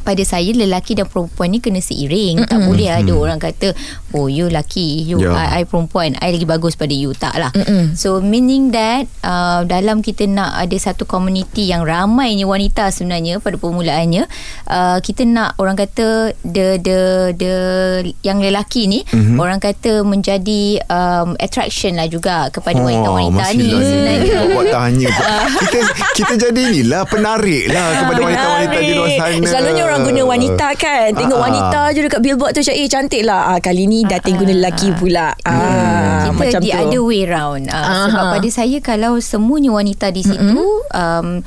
pada 0.00 0.22
saya 0.22 0.50
lelaki 0.50 0.94
dan 0.94 1.04
perempuan 1.04 1.48
ni 1.48 1.58
kena 1.58 1.78
seiring 1.78 2.40
Mm-mm. 2.40 2.48
tak 2.48 2.60
boleh 2.62 2.88
ada 2.88 3.12
orang 3.12 3.36
kata 3.36 3.76
oh 4.12 4.26
you 4.26 4.46
lelaki 4.46 5.04
you 5.04 5.18
Ya. 5.18 5.30
I, 5.30 5.46
I 5.58 5.62
perempuan 5.62 6.18
I 6.18 6.30
lagi 6.30 6.42
bagus 6.44 6.74
pada 6.74 6.90
you 6.90 7.12
tak 7.12 7.36
lah 7.36 7.52
Mm-mm. 7.52 7.94
so 7.94 8.18
meaning 8.18 8.70
that 8.70 9.06
uh, 9.20 9.62
dalam 9.62 10.00
kita 10.00 10.24
nak 10.24 10.56
ada 10.56 10.74
satu 10.74 11.04
komuniti 11.04 11.68
yang 11.68 11.82
ramainya 11.82 12.42
wanita 12.42 12.88
sebenarnya 12.88 13.38
pada 13.38 13.54
permulaannya 13.54 14.26
uh, 14.66 14.98
kita 14.98 15.22
nak 15.22 15.54
orang 15.56 15.74
kata 15.74 16.34
the 16.42 16.76
the 16.78 16.98
the 17.32 17.54
yang 18.20 18.38
lelaki 18.38 18.84
ni 18.84 19.00
Mhm. 19.04 19.14
mm-hmm. 19.14 19.38
orang 19.38 19.58
kata 19.58 20.02
menjadi 20.02 20.62
um, 20.86 21.34
attraction 21.36 21.94
lah 21.94 22.06
juga 22.06 22.48
kepada 22.48 22.78
wanita-wanita 22.78 23.44
ni 23.52 23.68
sebenarnya 23.68 24.38
Buat 24.54 24.66
tanya 24.68 25.08
Kita 25.60 25.78
kita 26.14 26.32
jadi 26.38 26.60
inilah 26.70 27.02
Penarik 27.04 27.68
lah 27.68 27.86
Kepada 27.98 28.20
wanita-wanita 28.20 28.78
di 28.78 28.92
luar 28.92 29.10
sana 29.12 29.44
Selalunya 29.44 29.81
orang 29.82 30.00
guna 30.02 30.22
wanita 30.24 30.68
kan. 30.74 31.08
Tengok 31.12 31.36
Ah. 31.36 31.44
wanita 31.44 31.80
je 31.90 32.00
dekat 32.02 32.20
billboard 32.20 32.52
tu 32.52 32.60
macam 32.60 32.74
eh 32.74 32.86
cantik 32.86 33.22
lah. 33.22 33.40
Ah, 33.48 33.58
kali 33.58 33.84
ni 33.84 34.02
Datin 34.02 34.34
guna 34.34 34.50
lelaki 34.50 34.90
pula. 34.92 35.34
Ah, 35.42 36.24
kita 36.24 36.32
macam 36.32 36.60
the 36.60 36.70
tu. 36.70 36.78
other 36.78 37.02
way 37.02 37.22
round 37.24 37.66
uh, 37.66 37.74
Aha. 37.74 38.06
sebab 38.06 38.24
pada 38.32 38.48
saya 38.48 38.78
kalau 38.78 39.18
semuanya 39.18 39.70
wanita 39.70 40.08
di 40.08 40.22
situ 40.22 40.62
um, 40.88 41.42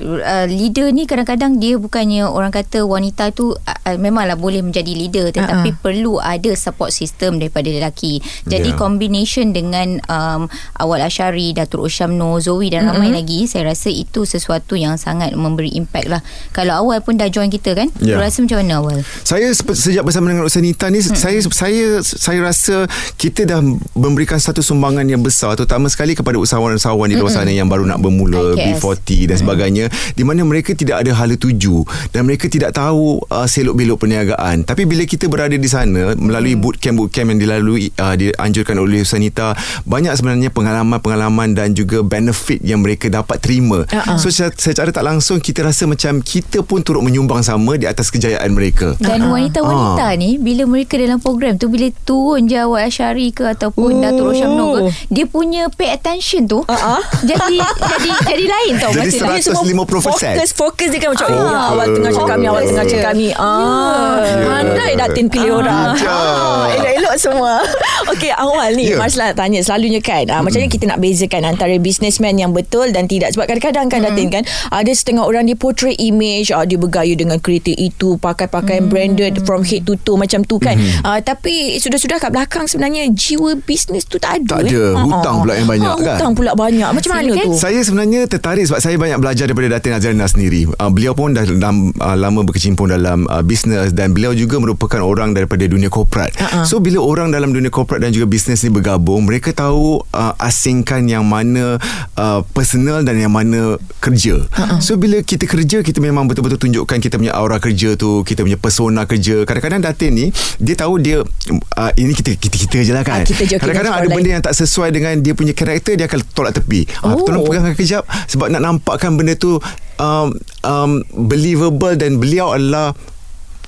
Uh, 0.00 0.48
leader 0.48 0.88
ni 0.96 1.04
kadang-kadang 1.04 1.60
dia 1.60 1.76
bukannya 1.76 2.24
orang 2.24 2.48
kata 2.48 2.88
wanita 2.88 3.36
tu 3.36 3.52
uh, 3.52 3.96
memanglah 4.00 4.32
boleh 4.32 4.64
menjadi 4.64 4.96
leader 4.96 5.26
tetapi 5.28 5.76
Uh-uh. 5.76 5.82
perlu 5.84 6.16
ada 6.16 6.56
support 6.56 6.88
system 6.88 7.36
daripada 7.36 7.68
lelaki. 7.68 8.24
Jadi 8.48 8.72
Yeah. 8.72 8.78
combination 8.80 9.52
dengan 9.52 9.98
um, 10.08 10.46
Awal 10.78 11.04
Asyari, 11.04 11.52
Datuk 11.52 11.84
Oshamno, 11.84 12.38
Zoe 12.40 12.72
dan 12.72 12.86
ramai 12.88 13.12
lagi 13.12 13.44
saya 13.44 13.74
rasa 13.74 13.92
itu 13.92 14.24
sesuatu 14.24 14.78
yang 14.78 14.96
sangat 14.96 15.36
memberi 15.36 15.74
impact 15.76 16.08
lah. 16.08 16.24
Kalau 16.56 16.86
Awal 16.86 17.04
pun 17.04 17.20
dah 17.20 17.28
join 17.28 17.52
kita 17.52 17.76
kan? 17.76 17.92
Yeah. 18.00 18.16
Rasa 18.16 18.40
macam 18.40 18.62
mana 18.62 18.80
Awal? 18.80 19.04
Saya 19.26 19.52
sejak 19.52 20.06
bersama 20.06 20.32
dengan 20.32 20.48
Usanita 20.48 20.88
ni 20.88 21.02
hmm. 21.02 21.12
saya 21.12 21.38
saya 21.50 22.00
saya 22.00 22.38
rasa 22.40 22.88
kita 23.20 23.44
dah 23.44 23.60
memberikan 23.92 24.40
satu 24.40 24.64
sumbangan 24.64 25.04
yang 25.04 25.20
besar 25.20 25.58
terutama 25.58 25.90
sekali 25.92 26.16
kepada 26.16 26.38
usahawan-usahawan 26.40 27.10
di 27.10 27.18
luar 27.18 27.32
sana 27.34 27.50
yang 27.50 27.66
baru 27.66 27.84
nak 27.84 27.98
bermula 28.00 28.54
IKS. 28.56 28.80
B40 28.80 29.08
dan 29.28 29.36
sebagainya 29.36 29.84
di 30.12 30.22
mana 30.22 30.42
mereka 30.42 30.72
tidak 30.72 31.02
ada 31.02 31.12
hala 31.12 31.34
tuju 31.34 31.82
dan 32.10 32.24
mereka 32.24 32.46
tidak 32.46 32.72
tahu 32.72 33.20
uh, 33.26 33.44
selok-belok 33.44 33.98
perniagaan 33.98 34.62
tapi 34.62 34.84
bila 34.84 35.04
kita 35.04 35.26
berada 35.26 35.54
di 35.54 35.66
sana 35.66 36.14
melalui 36.14 36.54
bootcamp 36.54 36.96
bootcamp 36.96 37.30
yang 37.30 37.40
dilalui 37.40 37.90
uh, 37.96 38.14
dianjurkan 38.14 38.76
oleh 38.76 39.02
Usanita 39.02 39.54
banyak 39.84 40.12
sebenarnya 40.12 40.50
pengalaman-pengalaman 40.50 41.52
dan 41.52 41.72
juga 41.72 42.00
benefit 42.00 42.60
yang 42.60 42.80
mereka 42.80 43.06
dapat 43.06 43.38
terima 43.38 43.82
Uh-uh. 43.86 44.16
so 44.16 44.28
secara, 44.28 44.52
secara 44.54 44.90
tak 44.90 45.02
langsung 45.02 45.38
kita 45.38 45.62
rasa 45.62 45.84
macam 45.84 46.20
kita 46.20 46.62
pun 46.62 46.80
turut 46.80 47.00
menyumbang 47.00 47.40
sama 47.40 47.74
di 47.74 47.84
atas 47.84 48.08
kejayaan 48.08 48.50
mereka 48.50 48.94
Dan 48.98 49.26
wanita-wanita 49.26 50.02
Ah. 50.02 50.14
ni 50.14 50.36
bila 50.36 50.64
mereka 50.64 50.96
dalam 50.96 51.18
program 51.18 51.54
tu 51.54 51.68
bila 51.68 51.88
turun 52.02 52.44
je 52.44 52.56
awal 52.56 52.86
Asyari 52.86 53.30
ke 53.30 53.44
ataupun 53.46 53.82
Oh. 53.90 54.00
Datuk 54.00 54.24
Roshamno 54.28 54.66
ke 54.70 54.80
dia 55.08 55.24
punya 55.24 55.66
pay 55.68 55.90
attention 55.90 56.44
tu 56.44 56.60
ah. 56.64 57.00
jadi 57.30 57.56
jadi 57.60 58.10
jadi 58.24 58.44
lain 58.46 58.72
tau 58.76 58.92
Jadi. 58.92 59.18
Dia 59.20 59.40
semua 59.42 59.79
150%. 59.82 60.02
Fokus 60.02 60.50
Fokus 60.52 60.88
dia 60.88 60.98
kan 60.98 61.10
macam 61.10 61.26
oh, 61.28 61.72
Awal 61.72 61.86
tengah 61.92 62.12
cakap 62.12 62.36
ni 62.36 62.46
Awal 62.46 62.62
tengah 62.64 62.86
cakap 62.86 63.12
ni 63.14 63.28
ah, 63.32 64.18
Ya. 64.20 64.46
Pandai 64.46 64.92
Datin 64.94 65.26
pilih 65.26 65.52
orang 65.56 65.96
ah, 65.98 66.68
Elok-elok 66.70 67.14
semua 67.16 67.52
Okey 68.12 68.30
awal 68.30 68.72
ni 68.72 68.82
Ya. 68.82 68.88
yeah. 68.90 68.98
Marslah 68.98 69.30
tanya 69.32 69.60
Selalunya 69.60 69.98
kan 69.98 70.24
ah, 70.28 70.40
Macam 70.40 70.56
mana 70.56 70.68
kita 70.68 70.84
nak 70.84 70.98
bezakan 70.98 71.42
Antara 71.46 71.76
businessman 71.76 72.34
yang 72.34 72.50
betul 72.50 72.88
Dan 72.88 73.04
tidak 73.04 73.32
Sebab 73.32 73.46
kadang-kadang 73.46 73.86
kan 73.86 74.00
Datin 74.02 74.28
kan 74.30 74.42
Ada 74.68 74.90
setengah 74.90 75.22
orang 75.22 75.44
Dia 75.44 75.54
portray 75.54 75.94
image 75.94 76.50
ah, 76.50 76.62
Dia 76.62 76.76
bergaya 76.76 77.12
dengan 77.12 77.36
kereta 77.36 77.70
itu 77.70 78.16
Pakai-pakai 78.16 78.80
branded 78.82 79.44
From 79.44 79.62
head 79.62 79.84
to 79.84 79.96
toe 79.96 80.16
Macam 80.16 80.42
tu 80.42 80.56
kan 80.56 80.74
ah, 81.02 81.18
Tapi 81.18 81.76
Sudah-sudah 81.76 82.18
kat 82.18 82.30
belakang 82.30 82.64
Sebenarnya 82.64 83.08
Jiwa 83.10 83.54
bisnes 83.58 84.04
tu 84.04 84.16
tak 84.16 84.40
ada 84.40 84.56
Tak 84.56 84.60
eh. 84.62 84.70
ada. 84.70 84.82
Ah, 84.92 85.04
Hutang 85.04 85.34
ah. 85.34 85.40
pula 85.40 85.52
yang 85.54 85.68
banyak 85.68 85.86
Ah, 85.86 85.96
kan? 85.96 86.16
Hutang 86.16 86.32
pula 86.34 86.50
banyak 86.52 86.90
Macam 86.90 87.10
mana 87.10 87.30
Silakan. 87.30 87.46
tu 87.46 87.52
Saya 87.56 87.78
sebenarnya 87.80 88.20
tertarik 88.26 88.64
sebab 88.64 88.80
saya 88.80 88.96
banyak 88.96 89.18
belajar 89.18 89.44
daripada 89.44 89.59
Datin 89.66 89.92
Azrina 89.92 90.24
sendiri. 90.24 90.64
Uh, 90.70 90.88
beliau 90.88 91.12
pun 91.12 91.34
dah 91.34 91.42
dalam, 91.42 91.90
uh, 91.92 92.16
lama 92.16 92.40
berkecimpung 92.40 92.86
dalam 92.86 93.26
uh, 93.26 93.42
bisnes 93.42 93.90
dan 93.90 94.14
beliau 94.14 94.32
juga 94.32 94.56
merupakan 94.56 95.02
orang 95.02 95.34
daripada 95.34 95.66
dunia 95.66 95.90
korporat. 95.90 96.32
Uh-uh. 96.38 96.64
So 96.64 96.78
bila 96.78 97.02
orang 97.02 97.28
dalam 97.28 97.50
dunia 97.50 97.68
korporat 97.68 98.00
dan 98.00 98.14
juga 98.14 98.24
bisnes 98.24 98.62
ni 98.62 98.70
bergabung, 98.70 99.26
mereka 99.26 99.50
tahu 99.50 100.00
uh, 100.06 100.32
asingkan 100.38 101.04
yang 101.04 101.26
mana 101.26 101.76
uh, 102.14 102.40
personal 102.46 103.02
dan 103.02 103.18
yang 103.18 103.28
mana 103.28 103.74
kerja. 103.98 104.46
Uh-uh. 104.46 104.78
So 104.78 104.94
bila 104.94 105.20
kita 105.20 105.44
kerja 105.44 105.82
kita 105.82 105.98
memang 105.98 106.24
betul-betul 106.24 106.56
tunjukkan 106.60 106.96
kita 107.00 107.18
punya 107.18 107.34
aura 107.34 107.58
kerja 107.58 107.92
tu, 107.94 108.22
kita 108.22 108.40
punya 108.40 108.54
persona 108.54 109.02
kerja. 109.02 109.42
Kadang-kadang 109.42 109.82
Datin 109.82 110.12
ni 110.14 110.26
dia 110.56 110.76
tahu 110.76 111.00
dia 111.00 111.24
uh, 111.50 111.92
ini 111.96 112.14
kita 112.14 112.36
kita 112.36 112.56
kita 112.60 112.76
je 112.80 112.92
lah 112.92 113.02
kan. 113.02 113.22
Ah, 113.22 113.26
kita 113.26 113.42
je, 113.42 113.56
Kadang-kadang 113.56 113.94
ada 113.96 114.06
benda 114.06 114.22
lain. 114.22 114.34
yang 114.38 114.44
tak 114.44 114.54
sesuai 114.54 114.92
dengan 114.92 115.18
dia 115.18 115.34
punya 115.34 115.50
karakter 115.50 115.96
dia 115.96 116.06
akan 116.06 116.20
tolak 116.30 116.52
tepi. 116.54 116.86
Ah, 117.00 117.08
Oh. 117.10 117.26
tolong 117.26 117.42
pegangkan 117.42 117.74
kejap 117.74 118.02
sebab 118.28 118.46
nak 118.48 118.62
nampakkan 118.62 119.16
benda 119.16 119.34
tu 119.34 119.49
um, 119.98 120.28
um, 120.62 121.02
believable 121.26 121.96
dan 121.98 122.20
beliau 122.22 122.54
adalah 122.54 122.94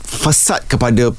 fasad 0.05 0.63
kepada 0.69 1.11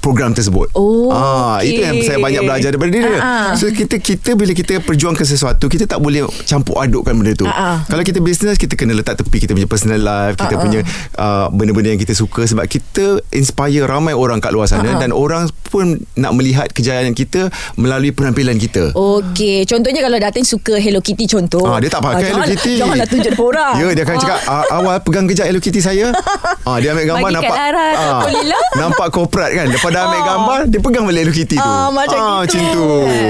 program 0.00 0.32
tersebut. 0.32 0.72
Oh, 0.72 1.08
ah 1.08 1.56
okey. 1.56 1.70
itu 1.70 1.80
yang 1.80 1.96
saya 2.00 2.18
banyak 2.18 2.42
belajar 2.42 2.68
daripada 2.70 2.90
dia. 2.90 3.04
Ah, 3.04 3.20
ah. 3.20 3.48
So 3.52 3.68
kita 3.68 3.96
kita 3.96 4.32
bila 4.32 4.50
kita 4.50 4.80
perjuangkan 4.80 5.22
sesuatu 5.22 5.64
kita 5.66 5.84
tak 5.84 5.96
boleh 5.96 6.24
campur 6.42 6.76
adukkan 6.76 7.12
benda 7.12 7.32
tu. 7.34 7.44
Ah, 7.44 7.52
ah. 7.52 7.76
Kalau 7.84 8.00
kita 8.00 8.18
bisnes 8.18 8.56
kita 8.56 8.74
kena 8.74 8.92
letak 8.92 9.16
tepi 9.16 9.36
kita 9.38 9.52
punya 9.52 9.64
personal 9.64 9.98
life, 9.98 10.34
kita 10.34 10.48
Ah, 10.48 10.56
ah. 10.56 10.62
punya 10.62 10.80
uh, 11.14 11.46
benda-benda 11.50 11.88
yang 11.90 12.00
kita 12.00 12.12
suka 12.12 12.42
sebab 12.42 12.64
kita 12.64 13.04
inspire 13.30 13.60
ramai 13.82 14.12
orang 14.12 14.38
kat 14.38 14.50
luar 14.50 14.66
sana 14.66 14.82
Ah, 14.86 14.92
ah. 14.92 14.98
dan 14.98 15.10
orang 15.10 15.42
pun 15.64 15.86
nak 16.14 16.32
melihat 16.32 16.66
kejayaan 16.66 17.12
kita 17.12 17.46
melalui 17.76 18.10
penampilan 18.10 18.56
kita. 18.56 18.90
Okey, 18.92 19.62
contohnya 19.64 20.00
kalau 20.00 20.16
Datin 20.16 20.42
suka 20.42 20.74
Hello 20.76 20.98
Kitty 20.98 21.28
contoh. 21.28 21.62
Ah, 21.62 21.76
dia 21.76 21.86
tak 21.88 22.00
pakai 22.00 22.26
Hello 22.26 22.40
jangan- 22.40 22.50
Kitty. 22.50 22.72
Janganlah 22.74 23.06
tunjuk 23.06 23.30
depan 23.30 23.46
orang. 23.46 23.74
Ya, 23.76 23.88
dia 23.92 24.02
akan 24.02 24.16
cakap 24.16 24.38
"Ah, 24.44 24.64
awal 24.72 24.96
pegang 25.00 25.26
kejap 25.26 25.44
Hello 25.44 25.60
Kitty 25.60 25.78
saya. 25.78 26.10
ah, 26.64 26.76
dia 26.78 26.90
ambil 26.90 27.06
gambar 27.06 27.20
Bagi 27.22 27.36
nampak. 27.36 27.56
Lara 27.56 27.86
ataupun 27.92 28.30
Lila. 28.34 28.58
nampak 28.76 29.06
korporat 29.10 29.50
kan. 29.52 29.66
Lepas 29.68 29.89
dah 29.90 30.02
ambil 30.06 30.20
Ah. 30.20 30.26
gambar, 30.26 30.58
dia 30.68 30.80
pegang 30.80 31.04
balik 31.04 31.20
Hello 31.20 31.34
Kitty 31.34 31.56
tu. 31.56 31.62
Ah, 31.62 31.88
macam 31.90 32.18
ah, 32.18 32.38
gitu. 32.46 32.58
macam 32.58 32.60
tu. 32.72 32.86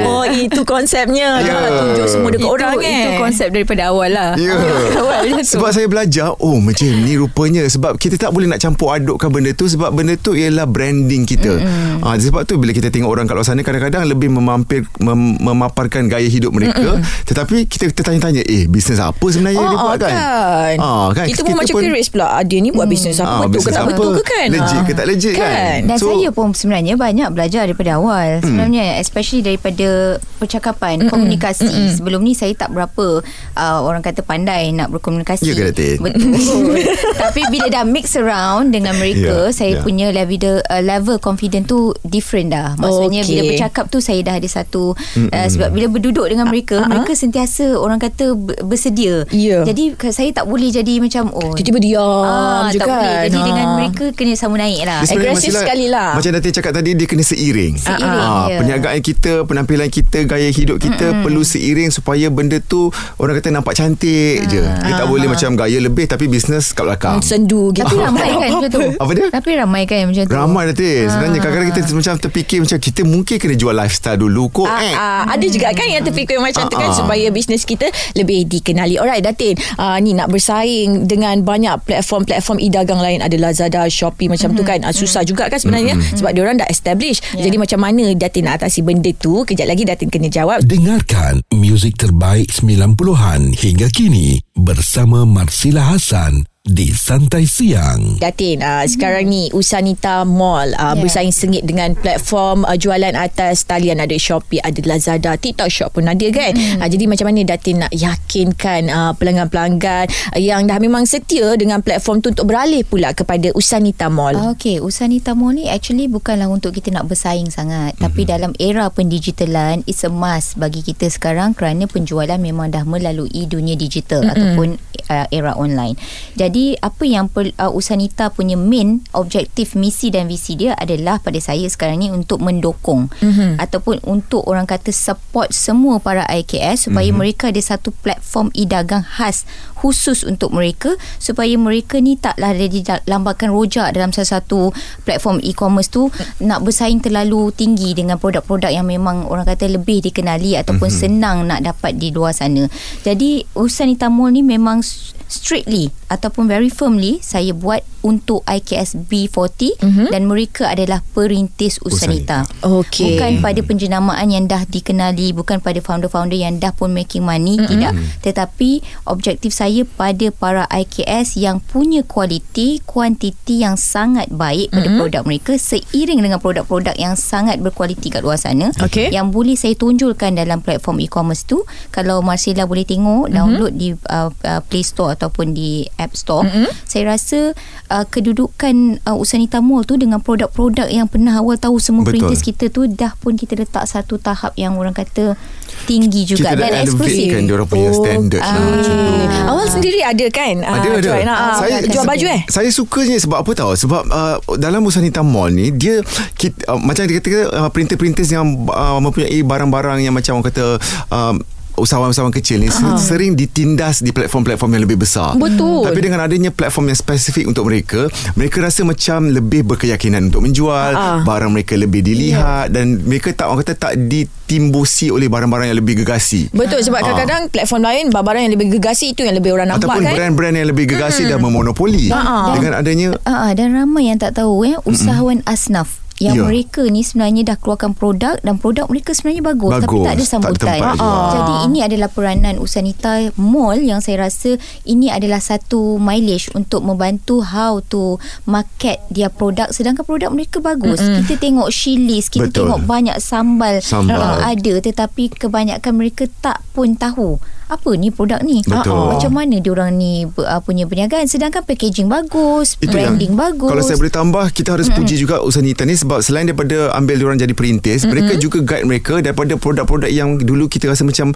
Oh, 0.07 0.25
itu 0.26 0.61
konsepnya. 0.62 1.29
Ya. 1.40 1.45
Janganlah 1.47 1.73
tunjuk 1.76 2.07
semua 2.07 2.29
dekat 2.31 2.45
itu, 2.45 2.50
orang 2.50 2.75
eh. 2.81 3.00
itu 3.00 3.11
konsep 3.17 3.49
daripada 3.50 3.83
awal 3.88 4.11
lah 4.11 4.31
Ya. 4.35 4.55
awal 5.00 5.21
tu 5.43 5.59
Sebab 5.59 5.71
saya 5.71 5.87
belajar 5.87 6.26
Oh 6.38 6.59
macam 6.59 6.87
ni 6.87 7.14
rupanya 7.17 7.62
Sebab 7.67 7.97
kita 7.97 8.17
tak 8.17 8.31
boleh 8.31 8.47
nak 8.47 8.59
campur 8.59 8.93
adukkan 8.93 9.29
benda 9.31 9.50
tu 9.52 9.67
Sebab 9.67 9.90
benda 9.90 10.14
tu 10.14 10.35
ialah 10.35 10.67
branding 10.67 11.25
kita 11.25 11.59
mm-hmm. 11.59 12.05
ha, 12.05 12.17
Sebab 12.17 12.47
tu 12.47 12.57
bila 12.57 12.71
kita 12.71 12.88
tengok 12.88 13.11
orang 13.11 13.26
kat 13.26 13.35
luar 13.35 13.47
sana 13.47 13.61
Kadang-kadang 13.61 14.07
lebih 14.07 14.31
memampir 14.31 14.87
mem, 14.99 15.38
Memaparkan 15.40 16.07
gaya 16.07 16.26
hidup 16.26 16.52
mereka 16.52 16.99
mm-hmm. 16.99 17.26
Tetapi 17.26 17.57
kita 17.67 17.90
tertanya-tanya 17.90 18.43
Eh 18.45 18.67
bisnes 18.67 18.99
apa 18.99 19.26
sebenarnya 19.26 19.61
dia 19.61 19.69
Ah, 19.71 19.83
buat 19.83 19.90
ah, 19.90 19.99
kan, 19.99 20.12
kan. 20.12 20.76
Ah, 20.81 21.07
kan? 21.14 21.26
Kita, 21.31 21.40
pun 21.43 21.55
macam 21.57 21.75
curious 21.75 22.09
pula. 22.11 22.26
Ah, 22.31 22.43
dia 22.45 22.59
ni 22.61 22.71
buat 22.71 22.87
bisnes 22.87 23.17
apa 23.19 23.31
Ah, 23.31 23.49
betul 23.49 23.62
ke 23.62 23.71
tak 23.71 23.83
apa? 23.87 23.90
betul 23.95 24.11
ke 24.19 24.23
kan? 24.25 24.47
Legit 24.50 24.81
Ah. 24.81 24.85
ke 24.85 24.93
tak 24.93 25.07
legit 25.07 25.35
kan? 25.35 25.50
Kan. 25.50 25.79
Dan 25.87 25.97
so, 25.97 26.07
saya 26.12 26.29
pun 26.31 26.50
sebenarnya 26.52 26.95
banyak 26.95 27.28
belajar 27.30 27.64
daripada 27.64 27.97
awal. 27.97 28.40
Sebenarnya 28.40 28.99
especially 28.99 29.40
daripada 29.40 30.19
percakapan, 30.37 31.00
Mm-mm. 31.00 31.11
komunikasi. 31.11 31.66
Mm-mm. 31.66 31.95
Sebelum 31.95 32.21
ni 32.21 32.33
saya 32.33 32.52
tak 32.52 32.71
berapa 32.71 33.21
uh, 33.54 33.78
orang 33.80 34.00
kata 34.00 34.21
pandai 34.21 34.71
nak 34.71 34.90
berkomunikasi. 34.90 35.45
Ya 35.45 35.54
ke, 35.54 35.62
Datin? 35.71 35.97
Betul. 36.00 36.80
Tapi 37.23 37.40
bila 37.49 37.66
dah 37.69 37.85
mix 37.85 38.14
around 38.14 38.71
dengan 38.71 38.97
mereka, 38.97 39.19
Ya, 39.21 39.52
saya 39.52 39.78
ya. 39.78 39.83
punya 39.83 40.09
level 40.11 40.30
uh, 40.62 40.80
level 40.80 41.16
confident 41.19 41.66
tu 41.66 41.92
different 42.02 42.50
dah. 42.50 42.73
Maksudnya 42.75 43.21
Okey. 43.21 43.30
bila 43.30 43.42
bercakap 43.50 43.85
tu 43.87 43.99
saya 44.00 44.21
dah 44.23 44.35
ada 44.37 44.49
satu 44.49 44.97
uh, 44.97 45.47
sebab 45.47 45.69
bila 45.71 45.87
berduduk 45.87 46.25
dengan 46.25 46.49
mereka, 46.49 46.80
ah, 46.80 46.85
ah. 46.85 46.88
mereka 46.88 47.12
sentiasa 47.12 47.76
orang 47.76 47.99
kata 47.99 48.33
ber- 48.33 48.59
bersedia. 48.64 49.28
Ya. 49.30 49.62
Jadi 49.62 49.92
saya 50.09 50.30
tak 50.33 50.47
boleh 50.47 50.71
jadi 50.71 50.99
macam 50.99 51.28
oh 51.30 51.52
Tiba-tiba 51.52 51.78
diam 51.78 52.00
Ah, 52.00 52.71
je 52.71 52.78
tak 52.78 52.88
kan. 52.88 52.97
boleh. 52.97 53.16
Jadi 53.26 53.38
Ah. 53.38 53.45
dengan 53.45 53.66
mereka 53.76 54.04
kena 54.12 54.33
sama 54.35 54.57
naik 54.57 54.80
lah. 54.83 55.00
Agresif 55.02 55.50
Masila, 55.52 55.61
sekali 55.61 55.87
lah. 55.88 56.11
Macam 56.16 56.30
Datin 56.40 56.56
cakap 56.56 56.73
tadi 56.73 56.97
dia 56.97 57.04
kena 57.04 57.20
seiring. 57.20 57.76
Seiring, 57.76 58.00
Ah, 58.00 58.49
ya. 58.49 58.64
perniagaan 58.64 59.00
kita, 59.04 59.44
penampilan 59.44 59.92
kita, 59.92 60.25
gaya 60.25 60.49
hidup 60.49 60.80
kita 60.80 61.12
mm-hmm. 61.12 61.25
perlu 61.28 61.44
seiring 61.44 61.92
supaya 61.92 62.32
benda 62.32 62.56
tu 62.64 62.88
orang 63.20 63.37
kata 63.37 63.52
nampak 63.52 63.76
cantik 63.76 64.49
je. 64.49 64.64
Dia 64.64 64.92
tak 64.97 65.04
boleh 65.04 65.28
macam 65.28 65.52
gaya 65.52 65.76
lebih 65.76 66.09
tapi 66.09 66.32
bisnes 66.32 66.73
kat 66.73 66.88
belakang. 66.88 67.20
Sendu 67.20 67.76
gitu. 67.76 67.85
Tapi 67.85 68.00
ramai 68.00 68.28
kan 68.32 68.49
macam 68.56 68.70
tu. 68.73 68.80
Apa 69.04 69.11
dia? 69.12 69.26
Tapi 69.28 69.50
ramai 69.52 69.82
kan 69.85 70.09
macam 70.09 70.25
tu. 70.25 70.32
Ramai 70.32 70.62
Datin. 70.73 71.12
Sebenarnya 71.12 71.38
kadang-kadang 71.44 71.68
kita 71.76 71.92
macam 71.92 72.14
terfikir 72.16 72.59
macam 72.64 72.78
kita 72.80 73.00
mungkin 73.04 73.37
kena 73.37 73.54
jual 73.61 73.75
lifestyle 73.76 74.16
dulu. 74.16 74.49
Ah, 74.64 74.80
eh. 74.80 74.94
ah, 74.97 75.23
ada 75.37 75.44
juga 75.44 75.76
kan 75.76 75.87
yang 75.87 76.00
terfikir 76.00 76.40
macam 76.40 76.64
tu 76.66 76.76
kan 76.80 76.88
Ah, 76.88 76.97
ah. 76.97 76.97
supaya 76.97 77.28
bisnes 77.28 77.68
kita 77.68 77.87
lebih 78.16 78.49
dikenali. 78.49 78.97
Alright 78.97 79.20
Datin, 79.20 79.61
ah, 79.76 80.00
ni 80.00 80.16
nak 80.16 80.32
bersaing 80.32 81.04
dengan 81.04 81.44
banyak 81.44 81.85
platform-platform 81.85 82.56
e-dagang 82.64 82.99
lain 82.99 83.20
ada 83.20 83.37
Lazada, 83.37 83.85
Shopee 83.92 84.32
macam 84.32 84.56
tu 84.56 84.64
kan. 84.64 84.80
Ah, 84.80 84.97
susah 84.97 85.20
juga 85.23 85.52
kan 85.52 85.61
sebenarnya 85.61 86.00
sebab 86.16 86.30
dia 86.33 86.43
orang 86.47 86.59
dah 86.61 86.69
establish. 86.71 87.23
Jadi 87.35 87.57
macam 87.57 87.81
mana 87.83 88.13
Datin 88.15 88.47
nak 88.47 88.63
atasi 88.63 88.83
benda 88.83 89.11
tu? 89.17 89.43
Kejap 89.43 89.67
lagi 89.67 89.83
Datin 89.87 90.09
kena 90.09 90.29
jawab. 90.31 90.63
Dengarkan 90.63 91.43
muzik 91.55 91.99
terbaik 92.01 92.51
90-an 92.53 93.55
hingga 93.55 93.89
kini 93.91 94.41
bersama 94.55 95.23
Marsila 95.29 95.95
Hasan 95.95 96.47
di 96.71 96.95
Santai 96.95 97.50
Siang. 97.50 98.23
Datin, 98.23 98.62
uh, 98.62 98.87
sekarang 98.87 99.27
ni 99.27 99.50
Usanita 99.50 100.23
Mall 100.23 100.71
uh, 100.79 100.95
Ya. 100.95 101.03
bersaing 101.03 101.35
sengit 101.35 101.67
dengan 101.67 101.99
platform 101.99 102.62
uh, 102.62 102.79
jualan 102.79 103.11
atas 103.19 103.67
talian 103.67 103.99
ada 103.99 104.15
Shopee, 104.15 104.62
ada 104.62 104.79
Lazada, 104.87 105.35
TikTok 105.35 105.67
Shop 105.67 105.91
pun 105.99 106.07
ada 106.07 106.27
kan. 106.31 106.55
Uh, 106.79 106.87
jadi 106.87 107.11
macam 107.11 107.27
mana 107.27 107.43
Datin 107.43 107.83
nak 107.83 107.91
yakinkan 107.91 108.87
uh, 108.87 109.12
pelanggan-pelanggan 109.19 110.07
uh, 110.31 110.39
yang 110.39 110.71
dah 110.71 110.79
memang 110.79 111.11
setia 111.11 111.59
dengan 111.59 111.83
platform 111.83 112.23
tu 112.23 112.31
untuk 112.31 112.47
beralih 112.47 112.87
pula 112.87 113.11
kepada 113.19 113.50
Usanita 113.59 114.07
Mall. 114.07 114.39
Ah, 114.39 114.55
Okay, 114.55 114.79
Usanita 114.79 115.35
Mall 115.35 115.59
ni 115.59 115.67
actually 115.67 116.07
bukanlah 116.07 116.47
untuk 116.47 116.77
kita 116.77 116.95
nak 116.95 117.11
bersaing 117.11 117.50
sangat. 117.50 117.97
Mm-hmm. 117.97 118.05
Tapi 118.07 118.23
dalam 118.29 118.53
era 118.61 118.87
pendigitalan, 118.93 119.83
it's 119.91 120.07
a 120.07 120.12
must 120.12 120.55
bagi 120.55 120.85
kita 120.85 121.09
sekarang 121.11 121.57
kerana 121.57 121.91
penjualan 121.91 122.37
memang 122.37 122.71
dah 122.71 122.85
melalui 122.87 123.49
dunia 123.49 123.75
digital 123.75 124.23
mm-hmm. 124.23 124.35
ataupun 124.37 124.69
uh, 125.09 125.27
era 125.33 125.57
online. 125.57 125.97
Jadi, 126.37 126.60
apa 126.81 127.05
yang 127.07 127.26
per, 127.31 127.52
uh, 127.57 127.73
Usanita 127.73 128.33
punya 128.33 128.55
main 128.59 129.00
objektif, 129.17 129.79
misi 129.79 130.12
dan 130.12 130.29
visi 130.29 130.55
dia 130.59 130.76
adalah 130.76 131.19
pada 131.23 131.38
saya 131.40 131.64
sekarang 131.67 132.02
ni 132.02 132.09
untuk 132.12 132.43
mendokong 132.43 133.09
mm-hmm. 133.09 133.57
ataupun 133.57 134.02
untuk 134.05 134.45
orang 134.45 134.69
kata 134.69 134.93
support 134.93 135.50
semua 135.55 135.99
para 136.02 136.26
IKS 136.29 136.88
supaya 136.90 137.09
mm-hmm. 137.09 137.19
mereka 137.19 137.45
ada 137.49 137.62
satu 137.62 137.95
platform 138.05 138.52
e-dagang 138.52 139.02
khas 139.02 139.49
khusus 139.81 140.26
untuk 140.29 140.52
mereka 140.52 140.93
supaya 141.17 141.57
mereka 141.57 141.97
ni 141.99 142.21
taklah 142.21 142.52
ada 142.52 142.69
dilambakan 142.69 143.49
rojak 143.49 143.88
dalam 143.97 144.12
salah 144.12 144.40
satu 144.40 144.76
platform 145.09 145.40
e-commerce 145.40 145.88
tu 145.88 146.12
nak 146.45 146.61
bersaing 146.61 147.00
terlalu 147.00 147.49
tinggi 147.57 147.97
dengan 147.97 148.21
produk-produk 148.21 148.69
yang 148.69 148.85
memang 148.85 149.25
orang 149.25 149.49
kata 149.49 149.73
lebih 149.73 150.05
dikenali 150.05 150.61
ataupun 150.61 150.93
mm-hmm. 150.93 151.05
senang 151.09 151.49
nak 151.49 151.64
dapat 151.64 151.97
di 151.97 152.12
luar 152.12 152.37
sana. 152.37 152.69
Jadi 153.00 153.43
Usanita 153.57 154.12
Mall 154.12 154.37
ni 154.37 154.43
memang 154.45 154.85
strictly 155.31 155.95
ataupun 156.11 156.51
very 156.51 156.69
firmly 156.69 157.23
saya 157.23 157.55
buat 157.55 157.87
untuk 158.01 158.41
IKS 158.49 158.97
B40 159.07 159.77
mm-hmm. 159.81 160.09
dan 160.09 160.23
mereka 160.25 160.73
adalah 160.73 161.05
perintis 161.13 161.77
Usanita. 161.85 162.49
Okey. 162.65 163.17
Bukan 163.17 163.33
pada 163.45 163.61
penjenamaan 163.61 164.29
yang 164.33 164.49
dah 164.49 164.65
dikenali, 164.65 165.37
bukan 165.37 165.61
pada 165.61 165.79
founder-founder 165.85 166.37
yang 166.37 166.57
dah 166.57 166.73
pun 166.73 166.93
making 166.97 167.25
money, 167.25 167.61
mm-hmm. 167.61 167.69
tidak. 167.69 167.93
Tetapi 168.25 168.71
objektif 169.05 169.53
saya 169.53 169.85
pada 169.85 170.33
para 170.33 170.65
IKS 170.73 171.37
yang 171.37 171.61
punya 171.61 172.01
kualiti, 172.05 172.81
kuantiti 172.89 173.63
yang 173.63 173.77
sangat 173.77 174.33
baik 174.33 174.73
pada 174.73 174.89
mm-hmm. 174.89 175.01
produk 175.01 175.23
mereka 175.29 175.53
seiring 175.61 176.25
dengan 176.25 176.41
produk-produk 176.41 176.97
yang 176.97 177.15
sangat 177.15 177.61
berkualiti 177.61 178.09
kat 178.09 178.25
luar 178.25 178.41
sana 178.41 178.73
Okey. 178.81 179.13
yang 179.13 179.29
boleh 179.29 179.55
saya 179.55 179.77
tunjulkan 179.77 180.41
dalam 180.41 180.65
platform 180.65 181.05
e-commerce 181.05 181.45
tu. 181.45 181.63
Kalau 181.93 182.25
Marcella 182.25 182.65
boleh 182.65 182.89
tengok, 182.89 183.29
mm-hmm. 183.29 183.37
download 183.37 183.73
di 183.77 183.93
uh, 183.93 184.33
uh, 184.33 184.61
Play 184.65 184.85
Store 184.85 185.13
ataupun 185.21 185.53
di 185.53 185.85
App 186.00 186.17
Store. 186.17 186.49
Mm-hmm. 186.49 186.69
Saya 186.89 187.03
rasa 187.12 187.53
uh, 187.93 188.05
kedudukan 188.09 189.05
uh, 189.05 189.21
Usanita 189.21 189.61
Mall 189.61 189.85
tu 189.85 190.00
dengan 190.00 190.25
produk-produk 190.25 190.89
yang 190.89 191.05
pernah 191.12 191.45
awal 191.45 191.61
tahu 191.61 191.77
semua 191.77 192.09
Betul. 192.09 192.25
perintis 192.25 192.41
kita 192.41 192.73
tu 192.73 192.89
dah 192.89 193.12
pun 193.21 193.37
kita 193.37 193.61
letak 193.61 193.85
satu 193.85 194.17
tahap 194.17 194.57
yang 194.57 194.81
orang 194.81 194.97
kata 194.97 195.37
tinggi 195.85 196.25
juga 196.25 196.57
Kita 196.57 196.57
dan 196.57 196.89
eksklusif. 196.89 197.29
elevatekan 197.29 197.41
dia 197.45 197.55
orang 197.61 197.69
punya 197.69 197.91
standard 197.93 198.43
lah 198.43 198.65
macam 198.65 198.95
tu. 198.97 199.12
Awal 199.45 199.67
sendiri 199.69 200.00
ada 200.00 200.27
kan? 200.33 200.55
Ah, 200.65 200.75
Ada 200.81 200.89
ada. 200.89 201.00
Joy, 201.05 201.21
nak, 201.29 201.39
ah, 201.39 201.55
saya 201.61 201.77
jual 201.85 202.05
baju 202.09 202.27
eh? 202.33 202.41
Saya 202.49 202.69
sukanya 202.73 203.17
sebab 203.21 203.39
apa 203.45 203.50
tahu? 203.53 203.71
Sebab 203.77 204.03
uh, 204.09 204.37
dalam 204.57 204.81
Busanita 204.81 205.21
Mall 205.21 205.53
ni 205.53 205.69
dia 205.73 206.00
kita, 206.37 206.73
uh, 206.73 206.81
macam 206.81 207.05
dia 207.05 207.21
kata 207.21 207.29
uh, 207.53 207.69
printer-printers 207.69 208.33
yang 208.33 208.45
uh, 208.73 208.99
mempunyai 209.00 209.41
barang-barang 209.45 210.00
yang 210.00 210.15
macam 210.17 210.41
orang 210.41 210.49
kata 210.49 210.65
uh, 211.12 211.35
usahawan-usahawan 211.81 212.33
kecil 212.33 212.59
ni 212.59 212.69
uh 212.69 212.79
sering 213.01 213.33
ditindas 213.33 213.99
di 213.99 214.11
platform-platform 214.11 214.71
yang 214.73 214.85
lebih 214.85 214.99
besar. 214.99 215.33
Betul. 215.35 215.83
Tapi 215.83 216.01
dengan 216.01 216.21
adanya 216.21 216.51
platform 216.51 216.88
yang 216.88 216.99
spesifik 216.99 217.47
untuk 217.47 217.64
mereka, 217.64 218.07
mereka 218.35 218.61
rasa 218.61 218.83
macam 218.83 219.27
lebih 219.27 219.64
berkeyakinan 219.64 220.29
untuk 220.29 220.43
menjual, 220.43 220.93
Ah. 220.93 221.23
barang 221.23 221.49
mereka 221.49 221.75
lebih 221.75 222.01
dilihat 222.01 222.71
dan 222.71 223.01
mereka 223.01 223.33
tak 223.33 223.47
orang 223.47 223.62
kata 223.62 223.75
tak 223.75 223.93
ditimbusi 224.01 225.09
oleh 225.09 225.27
barang-barang 225.27 225.71
yang 225.71 225.79
lebih 225.79 226.03
gegasi. 226.03 226.51
Betul 226.51 226.83
sebab 226.83 227.01
kadang-kadang 227.01 227.49
platform 227.49 227.83
lain 227.83 228.05
barang 228.11 228.43
yang 228.43 228.53
lebih 228.53 228.69
gegasi 228.77 229.12
itu 229.12 229.23
yang 229.23 229.35
lebih 229.35 229.55
orang 229.55 229.71
nampak 229.71 229.87
Ataupun 229.87 230.03
kan. 230.03 230.14
brand-brand 230.14 230.55
yang 230.55 230.69
lebih 230.69 230.85
gegasi 230.87 231.25
dah 231.25 231.38
memonopoli. 231.38 232.11
Dengan 232.51 232.73
adanya 232.77 233.16
ah, 233.25 233.51
dan 233.53 233.73
ramai 233.73 234.11
yang 234.11 234.19
tak 234.19 234.37
tahu 234.37 234.66
eh 234.66 234.77
usahawan 234.85 235.40
asnaf 235.45 236.00
yang 236.20 236.37
Ya. 236.37 236.44
mereka 236.44 236.85
ni 236.85 237.00
sebenarnya 237.00 237.42
dah 237.42 237.56
keluarkan 237.56 237.92
produk 237.92 238.37
dan 238.38 238.61
produk 238.61 238.85
mereka 238.87 239.16
sebenarnya 239.16 239.40
bagus, 239.42 239.72
tapi 239.74 239.88
Bagus, 239.88 239.88
tak 239.88 240.04
ada 240.04 240.04
tak 240.04 240.14
ada 240.14 240.24
sambutan. 240.28 240.68
tempat 240.76 240.94
jual. 240.94 241.24
Jadi 241.33 241.54
ini 241.64 241.78
adalah 241.80 242.09
peranan 242.09 242.54
Usanita 242.61 243.12
Mall 243.35 243.80
yang 243.80 243.98
saya 243.98 244.16
rasa 244.22 244.54
ini 244.85 245.09
adalah 245.09 245.40
satu 245.40 245.96
mileage 245.96 246.52
untuk 246.52 246.85
membantu 246.85 247.40
how 247.40 247.80
to 247.83 248.20
market 248.44 249.00
dia 249.09 249.33
produk 249.33 249.72
sedangkan 249.72 250.04
produk 250.04 250.28
mereka 250.28 250.61
bagus. 250.61 251.00
Mm-hmm. 251.00 251.24
Kita 251.24 251.35
tengok 251.40 251.68
Shilis, 251.70 252.28
kita 252.28 252.46
Betul. 252.46 252.68
tengok 252.68 252.80
banyak 252.85 253.16
sambal, 253.16 253.80
Sambal. 253.80 254.20
ah, 254.20 254.44
ada 254.44 254.74
tetapi 254.76 255.33
kebanyakan 255.33 255.92
mereka 255.96 256.28
tak 256.38 256.61
pun 256.70 256.94
tahu 256.94 257.40
apa 257.70 257.90
ni 257.94 258.11
produk 258.11 258.42
ni. 258.42 258.66
Betul. 258.66 258.90
Ah, 258.90 259.14
Macam 259.14 259.30
mana 259.30 259.62
diorang 259.62 259.94
ni 259.94 260.26
uh, 260.26 260.61
punya 260.61 260.90
perniagaan 260.90 261.30
sedangkan 261.30 261.62
packaging 261.62 262.11
bagus, 262.11 262.74
Itu 262.83 262.90
branding 262.90 263.38
yang, 263.38 263.38
bagus. 263.38 263.70
Kalau 263.70 263.83
saya 263.87 263.96
boleh 263.96 264.11
tambah 264.11 264.44
Kita 264.50 264.74
harus 264.74 264.90
mm-hmm. 264.90 265.06
puji 265.06 265.14
juga 265.22 265.38
Usanita 265.44 265.87
ni 265.87 265.94
Sebab 265.94 266.18
selain 266.24 266.50
daripada 266.50 266.90
Ambil 266.98 267.22
diorang 267.22 267.38
jadi 267.38 267.54
perintis 267.54 268.02
mm-hmm. 268.02 268.11
Mereka 268.11 268.33
juga 268.42 268.59
guide 268.66 268.87
mereka 268.88 269.14
Daripada 269.22 269.54
produk-produk 269.54 270.11
yang 270.11 270.35
Dulu 270.40 270.66
kita 270.66 270.90
rasa 270.90 271.06
macam 271.06 271.30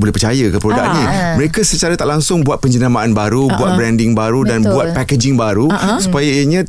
boleh 0.00 0.16
percaya 0.16 0.44
ke 0.48 0.56
produk 0.56 0.80
Ah, 0.80 0.94
ni 0.96 1.02
ah. 1.04 1.34
mereka 1.36 1.60
secara 1.60 1.92
tak 1.92 2.08
langsung 2.08 2.40
buat 2.40 2.56
penjenamaan 2.64 3.12
baru 3.12 3.52
buat 3.52 3.76
branding 3.76 4.16
baru 4.16 4.48
dan 4.48 4.64
Betul. 4.64 4.72
buat 4.72 4.86
packaging 4.96 5.36
baru 5.36 5.68
supaya 6.00 6.24
ianya 6.24 6.64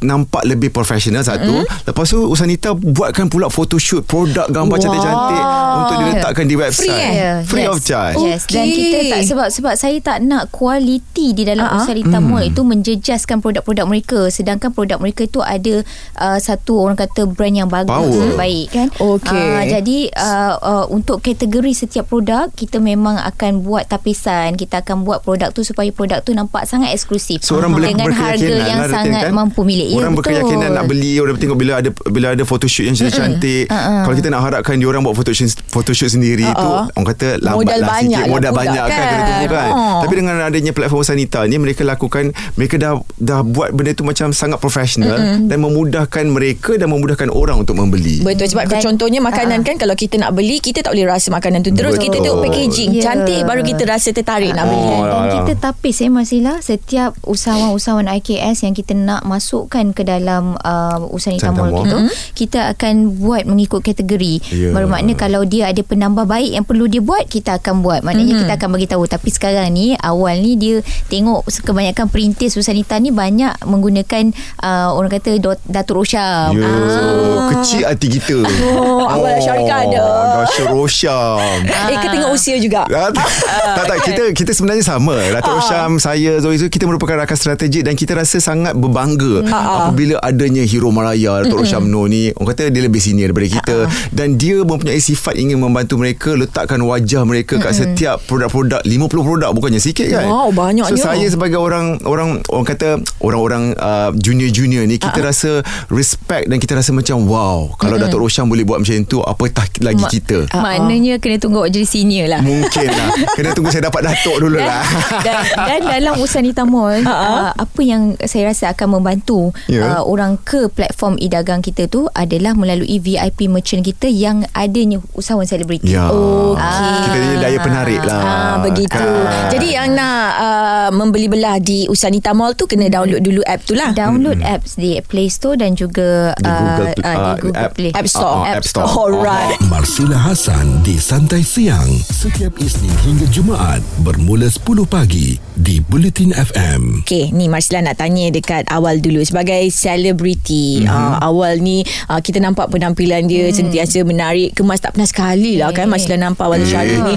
nampak 0.00 0.42
lebih 0.48 0.72
profesional 0.72 1.20
satu 1.20 1.66
lepas 1.84 2.06
tu 2.08 2.24
Usanita 2.24 2.72
buatkan 2.72 3.28
pula 3.28 3.52
photoshoot 3.52 4.08
produk 4.08 4.48
gambar 4.48 4.76
Wah. 4.78 4.82
cantik-cantik 4.82 5.44
untuk 5.72 5.96
diletakkan 6.00 6.44
di 6.48 6.56
website 6.56 6.88
Free 6.88 7.02
eh? 7.02 7.12
Yeah, 7.12 7.36
free 7.44 7.66
yes. 7.66 7.72
of 7.72 7.78
charge 7.82 8.16
Yes 8.20 8.42
Dan 8.48 8.66
Okey. 8.68 8.76
kita 8.76 8.98
tak 9.08 9.20
Sebab 9.28 9.48
sebab 9.48 9.74
saya 9.76 9.96
tak 10.00 10.18
nak 10.24 10.52
Kualiti 10.52 11.32
di 11.32 11.42
dalam 11.48 11.66
uh-huh. 11.66 11.82
Usalita 11.82 12.18
Mall 12.20 12.48
Itu 12.48 12.62
menjejaskan 12.66 13.40
produk-produk 13.40 13.86
mereka 13.88 14.20
Sedangkan 14.28 14.70
produk 14.72 15.00
mereka 15.00 15.24
itu 15.26 15.40
ada 15.40 15.82
uh, 16.20 16.38
Satu 16.38 16.78
orang 16.78 16.98
kata 16.98 17.24
Brand 17.28 17.54
yang 17.54 17.70
bagus 17.70 17.90
Power. 17.92 18.36
Baik 18.36 18.66
kan 18.72 18.88
Okey. 19.00 19.32
Ah, 19.32 19.64
Jadi 19.64 19.98
uh, 20.12 20.54
uh, 20.60 20.84
Untuk 20.92 21.24
kategori 21.24 21.72
setiap 21.72 22.08
produk 22.08 22.52
Kita 22.52 22.78
memang 22.78 23.18
akan 23.18 23.64
buat 23.64 23.88
tapisan 23.88 24.54
Kita 24.58 24.84
akan 24.84 25.06
buat 25.06 25.24
produk 25.24 25.50
tu 25.50 25.64
Supaya 25.64 25.88
produk 25.90 26.20
tu 26.20 26.36
nampak 26.36 26.68
sangat 26.68 26.92
eksklusif 26.92 27.42
Seorang 27.42 27.72
boleh 27.72 27.92
Dengan 27.92 28.12
harga 28.12 28.54
yang 28.68 28.86
lah, 28.86 28.88
Datin, 28.88 28.96
sangat 28.96 29.22
kan? 29.28 29.32
mampu 29.34 29.60
milik 29.64 29.81
Ya, 29.84 29.96
Orang 29.96 30.12
betul. 30.12 30.38
berkeyakinan 30.38 30.70
nak 30.72 30.84
beli 30.84 31.12
Orang 31.16 31.36
tengok 31.36 31.56
bila 31.56 31.72
ada 31.76 31.90
bila 32.06 32.26
ada 32.30 32.42
photoshoot 32.42 32.84
yang 32.84 32.94
cantik 32.94 33.66
Uh-uh. 33.66 34.02
Kalau 34.04 34.14
kita 34.14 34.28
nak 34.28 34.40
harapkan 34.42 34.74
dia 34.74 34.86
orang 34.86 35.02
buat 35.02 35.12
photoshoot 35.12 35.50
photoshoot 35.66 36.10
sendiri 36.10 36.44
tu 36.44 36.62
Uh-uh. 36.62 36.86
orang 36.88 37.06
kata 37.08 37.26
lambat 37.36 37.58
Modal 37.58 37.78
lah 37.78 37.88
banyak 37.88 38.02
sikit 38.12 38.22
lah 38.22 38.32
modal 38.32 38.52
banyak 38.52 38.84
kan, 38.84 38.92
kan. 38.92 39.06
kena 39.08 39.22
tunggu 39.24 39.46
kan. 39.48 39.70
Oh. 39.72 40.00
Tapi 40.00 40.14
dengan 40.14 40.34
adanya 40.40 40.72
platform 40.72 41.02
Sanita 41.02 41.40
ni 41.44 41.56
mereka 41.56 41.82
lakukan 41.82 42.24
mereka 42.54 42.74
dah 42.76 42.92
dah 43.16 43.40
buat 43.42 43.68
benda 43.70 43.92
tu 43.92 44.02
macam 44.02 44.30
sangat 44.30 44.58
profesional 44.58 45.18
dan 45.42 45.58
memudahkan 45.58 46.24
mereka 46.26 46.74
dan 46.74 46.88
memudahkan 46.88 47.28
orang 47.28 47.58
untuk 47.58 47.74
membeli. 47.74 48.20
Betul 48.20 48.46
sebab 48.48 48.66
Dan- 48.68 48.84
contohnya 48.84 49.18
makanan 49.18 49.58
Ah. 49.58 49.64
kan 49.64 49.76
kalau 49.76 49.94
kita 49.94 50.16
nak 50.16 50.32
beli 50.32 50.58
kita 50.58 50.80
tak 50.80 50.92
boleh 50.92 51.06
rasa 51.06 51.28
makanan 51.28 51.60
tu 51.60 51.70
terus 51.70 51.94
Betul. 51.94 52.04
kita 52.04 52.16
tengok 52.20 52.40
packaging 52.40 52.90
Ya. 52.92 53.02
cantik 53.04 53.42
baru 53.42 53.62
kita 53.62 53.82
rasa 53.84 54.08
tertarik 54.10 54.52
nak 54.52 54.66
beli. 54.66 54.80
Oh, 54.94 55.04
Dan 55.04 55.26
kita 55.38 55.52
tapis 55.60 55.98
eh 55.98 56.08
Masila 56.08 56.58
Setiap 56.58 57.14
usahawan-usahawan 57.22 58.06
IKS 58.12 58.62
Yang 58.62 58.74
kita 58.80 58.92
nak 58.94 59.22
masuk 59.22 59.61
masukkan 59.62 59.94
ke 59.94 60.02
dalam 60.02 60.58
uh, 60.58 60.98
Usanita 61.08 61.48
Usanita 61.48 61.54
Mall 61.54 61.70
Mall. 61.70 61.86
kita 61.86 61.98
kita 62.34 62.60
akan 62.68 62.94
buat 63.16 63.42
mengikut 63.44 63.80
kategori 63.80 64.34
Ya. 64.50 64.74
bermakna 64.74 65.14
kalau 65.14 65.42
dia 65.42 65.66
ada 65.66 65.78
penambah 65.80 66.24
baik 66.24 66.50
yang 66.52 66.64
perlu 66.64 66.84
dia 66.84 66.98
buat 66.98 67.22
kita 67.24 67.56
akan 67.56 67.80
buat 67.80 68.02
maknanya 68.02 68.34
kita 68.36 68.52
akan 68.56 68.68
bagi 68.70 68.86
tahu 68.86 69.06
tapi 69.06 69.30
sekarang 69.30 69.70
ni 69.70 69.94
awal 69.96 70.34
ni 70.36 70.54
dia 70.54 70.80
tengok 71.06 71.46
kebanyakan 71.62 72.06
perintis 72.06 72.52
Usanita 72.52 72.98
ni 72.98 73.08
banyak 73.08 73.54
menggunakan 73.62 74.34
uh, 74.58 74.90
orang 74.90 75.12
kata 75.12 75.38
Dot- 75.38 75.62
Datuk 75.64 76.02
Rosyam 76.02 76.52
Ya, 76.52 76.66
Ah. 76.66 77.48
kecil 77.54 77.84
hati 77.84 78.08
kita. 78.08 78.42
Oh, 78.72 79.04
awal 79.04 79.38
Syarika 79.38 79.84
ada. 79.84 80.02
Dasyat 80.40 80.68
Rosyam. 80.68 81.58
Eh, 81.62 81.96
ke 81.96 82.08
tengok 82.08 82.30
usia 82.32 82.56
juga. 82.58 82.82
Ah, 82.92 83.10
tak, 83.10 83.26
tak, 83.74 83.84
tak 83.84 83.98
kita 84.04 84.22
kita 84.32 84.50
sebenarnya 84.52 84.82
sama. 84.82 85.14
Datuk 85.30 85.52
Rosyam, 85.54 85.96
saya 85.96 86.38
Zoe 86.38 86.56
kita 86.56 86.84
merupakan 86.84 87.14
rakan 87.16 87.36
strategik 87.36 87.82
dan 87.82 87.94
kita 87.94 88.14
rasa 88.14 88.38
sangat 88.38 88.72
berbangga 88.72 89.42
apabila 89.52 90.16
adanya 90.24 90.64
hero 90.64 90.88
Malaya 90.88 91.44
Datuk 91.44 91.62
Rosyam 91.62 91.86
Noh 91.86 92.08
ni. 92.08 92.32
Orang 92.32 92.56
kata 92.56 92.72
dia 92.72 92.82
lebih 92.82 92.98
senior 92.98 93.30
daripada 93.30 93.48
kita. 93.52 93.76
Dan 94.08 94.40
dia 94.40 94.64
mempunyai 94.64 94.98
sifat 94.98 95.36
ingin 95.36 95.60
membantu 95.60 96.00
mereka 96.00 96.32
letakkan 96.32 96.80
wajah 96.80 97.22
mereka 97.28 97.60
kat 97.60 97.76
setiap 97.76 98.22
produk-produk 98.24 98.80
50 98.84 99.08
produk 99.28 99.50
bukannya 99.52 99.80
sikit 99.82 100.08
kan. 100.08 100.26
Wow, 100.26 100.48
banyaknya. 100.54 100.90
So 100.90 100.96
saya 100.96 101.26
sebagai 101.28 101.58
orang 101.60 102.00
orang 102.06 102.40
orang 102.48 102.66
kata 102.66 103.02
orang-orang 103.20 103.74
uh, 103.76 104.10
junior-junior 104.16 104.86
ni 104.86 104.96
kita 104.96 105.18
rasa 105.20 105.60
respect 105.90 106.48
dan 106.48 106.56
kita 106.62 106.78
rasa 106.78 106.94
macam 106.94 107.26
wow 107.26 107.68
kalau 107.76 107.98
Datuk 107.98 108.22
Rosyam 108.22 108.46
boleh 108.46 108.62
buat 108.62 108.78
macam 108.80 108.94
tu 109.04 109.18
apatah 109.20 109.66
lagi 109.82 110.04
Ma- 110.04 110.12
kita. 110.12 110.38
maknanya 110.54 111.18
kena 111.18 111.42
tunggu 111.42 111.64
awak 111.64 111.74
jadi 111.74 111.86
senior 111.88 112.26
lah. 112.30 112.40
Mungkin 112.44 112.88
lah. 112.88 113.08
Kena 113.34 113.50
tunggu 113.56 113.74
saya 113.74 113.90
dapat 113.90 114.06
datuk 114.06 114.36
dulu 114.38 114.58
dan, 114.62 114.68
lah. 114.70 114.84
dan, 115.26 115.36
dan 115.42 115.80
dalam 115.82 116.14
Usanita 116.22 116.62
Mall 116.62 117.02
uh, 117.02 117.50
apa 117.50 117.80
yang 117.82 118.14
saya 118.22 118.54
rasa 118.54 118.70
akan 118.70 119.00
membantu 119.00 119.41
Ya. 119.66 119.98
uh, 119.98 120.02
orang 120.04 120.38
ke 120.38 120.68
platform 120.68 121.16
e-dagang 121.16 121.58
kita 121.58 121.86
tu 121.86 122.06
adalah 122.12 122.52
melalui 122.52 122.96
VIP 122.96 123.46
merchant 123.46 123.80
kita 123.80 124.06
yang 124.06 124.46
adanya 124.52 125.02
usahawan 125.12 125.42
selebriti. 125.42 125.88
Ya 125.88 126.06
Okey. 126.06 126.98
Kita 127.02 127.16
punya 127.16 127.38
daya 127.40 127.58
penarik 127.58 128.00
lah 128.00 128.20
Ah, 128.22 128.56
begitu. 128.60 128.92
Kan? 128.92 129.50
Jadi 129.50 129.68
yang 129.72 129.88
nak 129.92 130.26
uh, 130.36 130.88
membeli 130.90 131.26
belah 131.26 131.56
di 131.56 131.86
Usanita 131.86 132.30
Mall 132.30 132.52
tu 132.52 132.64
kena 132.64 132.86
download 132.86 133.20
dulu 133.20 133.40
app 133.42 133.62
tu 133.62 133.72
lah. 133.72 133.90
Download 133.92 134.36
apps 134.38 134.76
di 134.76 135.00
Play 135.02 135.26
Store 135.26 135.54
dan 135.54 135.72
juga 135.72 136.36
Di 136.36 136.44
Google, 136.44 136.92
uh, 136.92 137.00
uh, 137.00 137.14
di 137.16 137.16
uh, 137.24 137.36
Google 137.36 137.54
app- 137.58 137.74
Play. 137.74 137.90
App 137.92 138.06
Store. 138.06 138.36
Ah, 138.36 138.44
ah, 138.44 138.52
App 138.52 138.64
Store. 138.64 138.86
Alright. 138.86 139.56
Marsila 139.64 140.18
Hasan 140.18 140.82
di 140.82 140.96
Santai 140.96 141.40
Siang 141.40 141.88
setiap 142.04 142.52
Isnin 142.56 142.92
hingga 143.02 143.24
Jumaat 143.28 143.80
bermula 143.98 144.46
10 144.46 144.60
pagi 144.84 145.34
di 145.54 145.80
Bulletin 145.80 146.30
FM. 146.30 147.02
Okay, 147.02 147.30
ni 147.30 147.46
Marsila 147.46 147.80
nak 147.80 147.96
tanya 147.96 148.28
dekat 148.28 148.68
awal 148.68 148.98
dulu 148.98 149.22
sebagai 149.32 149.62
selebriti. 149.72 150.84
Mm-hmm. 150.84 150.92
Uh, 150.92 151.16
awal 151.24 151.56
ni 151.56 151.80
uh, 152.06 152.20
kita 152.20 152.36
nampak 152.38 152.68
penampilan 152.68 153.24
dia 153.24 153.48
mm. 153.48 153.56
sentiasa 153.56 154.04
menarik, 154.04 154.52
kemas 154.52 154.78
tak 154.78 154.92
pernah 154.92 155.08
sekali 155.08 155.56
lah 155.56 155.72
kan 155.72 155.88
Marsila 155.88 156.20
nampak 156.20 156.44
awal 156.44 156.60
Eh, 156.60 156.68
Syari 156.68 156.94
ni. 157.00 157.14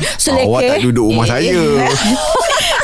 Awak 0.47 0.62
tak 0.63 0.80
duduk 0.82 1.06
rumah 1.12 1.28
saya 1.28 1.54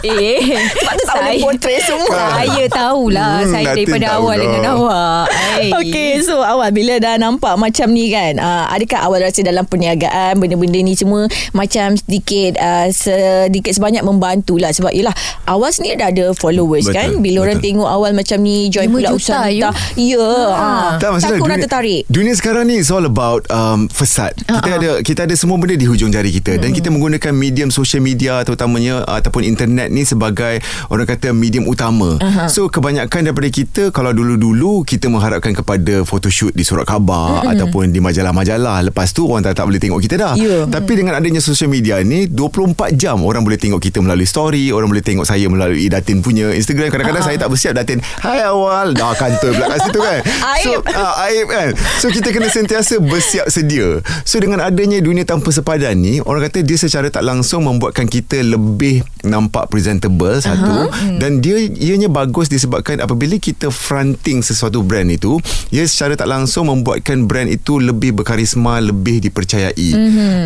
eh, 0.02 0.40
Sebab 0.74 0.94
tu 0.94 1.04
tak 1.06 1.16
boleh 1.16 1.38
portray 1.42 1.78
semua. 1.82 2.18
Saya 2.42 2.66
tahulah 2.68 3.34
Hmm, 3.42 3.52
saya 3.54 3.66
daripada 3.74 4.08
awal 4.18 4.36
dah. 4.36 4.44
dengan 4.44 4.64
awak. 4.76 5.26
Hai. 5.30 5.70
Okay 5.72 6.12
so 6.22 6.42
awal 6.42 6.70
bila 6.74 6.98
dah 6.98 7.16
nampak 7.18 7.54
macam 7.56 7.88
ni 7.94 8.10
kan 8.10 8.38
uh, 8.38 8.66
Adakah 8.70 9.08
awal 9.08 9.24
rasa 9.24 9.42
dalam 9.42 9.64
perniagaan 9.64 10.38
Benda-benda 10.38 10.80
ni 10.82 10.98
semua 10.98 11.30
Macam 11.54 11.94
sedikit 11.96 12.58
uh, 12.58 12.90
Sedikit 12.90 13.72
sebanyak 13.72 14.02
membantu 14.02 14.58
lah 14.58 14.74
Sebab 14.74 14.90
yelah 14.92 15.14
Awal 15.46 15.70
sendiri 15.70 15.96
dah 15.98 16.10
ada 16.10 16.26
followers 16.34 16.90
Betul, 16.90 16.98
kan 16.98 17.10
Bila 17.22 17.38
orang 17.46 17.62
betul. 17.62 17.68
tengok 17.78 17.90
awal 17.90 18.12
macam 18.14 18.38
ni 18.42 18.68
Join 18.70 18.90
pula 18.90 19.14
kita 19.22 19.70
Ya. 19.96 20.18
Ha. 20.52 20.98
Tak 20.98 21.10
masalah 21.14 21.38
Takut 21.38 21.46
orang 21.46 21.60
dunia, 21.60 21.66
tertarik. 21.66 22.02
Dunia 22.10 22.34
sekarang 22.34 22.64
ni 22.66 22.82
It's 22.82 22.90
all 22.90 23.04
about 23.04 23.46
um, 23.48 23.86
Fasad 23.88 24.34
Kita 24.40 24.58
Ha-ha. 24.58 24.80
ada 24.80 24.90
Kita 25.02 25.20
ada 25.24 25.36
semua 25.38 25.56
benda 25.56 25.76
Di 25.76 25.86
hujung 25.86 26.10
jari 26.10 26.32
kita. 26.32 26.58
Dan 26.58 26.74
kita 26.74 26.90
menggunakan 26.90 27.32
Medium 27.32 27.70
social 27.70 28.02
media 28.02 28.42
Terutamanya 28.42 29.06
uh, 29.06 29.22
Ataupun 29.22 29.46
internet 29.46 29.94
ni 29.94 30.04
Sebagai 30.04 30.60
Orang 30.90 31.06
kata 31.06 31.32
Medium 31.32 31.70
utama. 31.70 32.18
So 32.48 32.68
kebanyakan 32.68 33.30
daripada 33.30 33.48
kita 33.48 33.94
Kalau 33.94 34.12
dulu-dulu 34.12 34.82
Kita 34.82 35.08
mengharapkan 35.08 35.54
kepada 35.54 36.02
Photoshoot 36.02 36.52
di 36.52 36.66
surat 36.66 36.88
khabar 36.88 37.46
Ataupun 37.46 37.94
di 37.94 38.02
majalah-majalah. 38.02 38.82
Lepas 38.90 39.14
tu 39.14 39.30
Orang 39.30 39.46
tak, 39.46 39.56
tak 39.56 39.70
boleh 39.70 39.78
tengok 39.78 40.02
kita 40.02 40.16
dah. 40.18 40.34
Ya. 40.34 40.66
Tapi 40.66 40.98
dengan 40.98 41.14
adanya 41.14 41.40
social 41.40 41.70
media 41.70 42.02
ni 42.02 42.26
24 42.26 42.98
jam 42.98 43.22
Orang 43.22 43.46
boleh 43.46 43.60
tengok 43.60 43.80
kita 43.80 44.02
melalui 44.02 44.26
story 44.26 44.74
Orang 44.74 44.90
boleh 44.90 45.04
tengok 45.04 45.28
saya 45.28 45.46
Melalui 45.46 45.88
Datin 45.92 46.24
punya 46.24 46.50
Instagram. 46.56 46.90
Kadang-kadang 46.90 47.24
saya 47.24 47.38
tak 47.38 47.50
bersiap 47.52 47.74
Datin 47.76 48.00
Hai 48.24 48.42
awal. 48.44 48.94
Dah 48.96 49.11
kantor 49.18 49.52
pula 49.56 49.68
kat 49.76 49.80
situ 49.88 50.00
kan? 50.00 50.20
So 50.62 50.72
Aib. 50.78 50.82
uh, 50.88 51.14
aib 51.28 51.48
kan? 51.50 51.70
So 52.00 52.08
kita 52.10 52.30
kena 52.32 52.48
sentiasa 52.52 53.00
bersiap 53.00 53.48
sedia. 53.52 54.00
So 54.24 54.40
dengan 54.40 54.64
adanya 54.64 55.02
dunia 55.02 55.24
tanpa 55.28 55.50
sepadan 55.54 55.98
ni 56.00 56.24
Orang 56.24 56.46
kata 56.46 56.62
dia 56.62 56.78
secara 56.78 57.10
tak 57.10 57.26
langsung 57.26 57.66
Membuatkan 57.66 58.08
kita 58.10 58.42
lebih 58.42 59.04
nampak 59.24 59.70
presentable 59.70 60.40
Satu. 60.42 60.90
Dan 61.18 61.42
dia 61.42 61.58
ianya 61.58 62.08
bagus 62.08 62.48
disebabkan 62.50 63.02
Apabila 63.02 63.38
kita 63.38 63.70
fronting 63.70 64.42
sesuatu 64.42 64.82
brand 64.82 65.08
itu 65.10 65.38
Ia 65.74 65.86
secara 65.86 66.18
tak 66.18 66.30
langsung 66.30 66.70
membuatkan 66.70 67.26
brand 67.26 67.50
itu 67.50 67.78
Lebih 67.82 68.22
berkarisma 68.22 68.82
Lebih 68.82 69.24
dipercayai. 69.30 69.90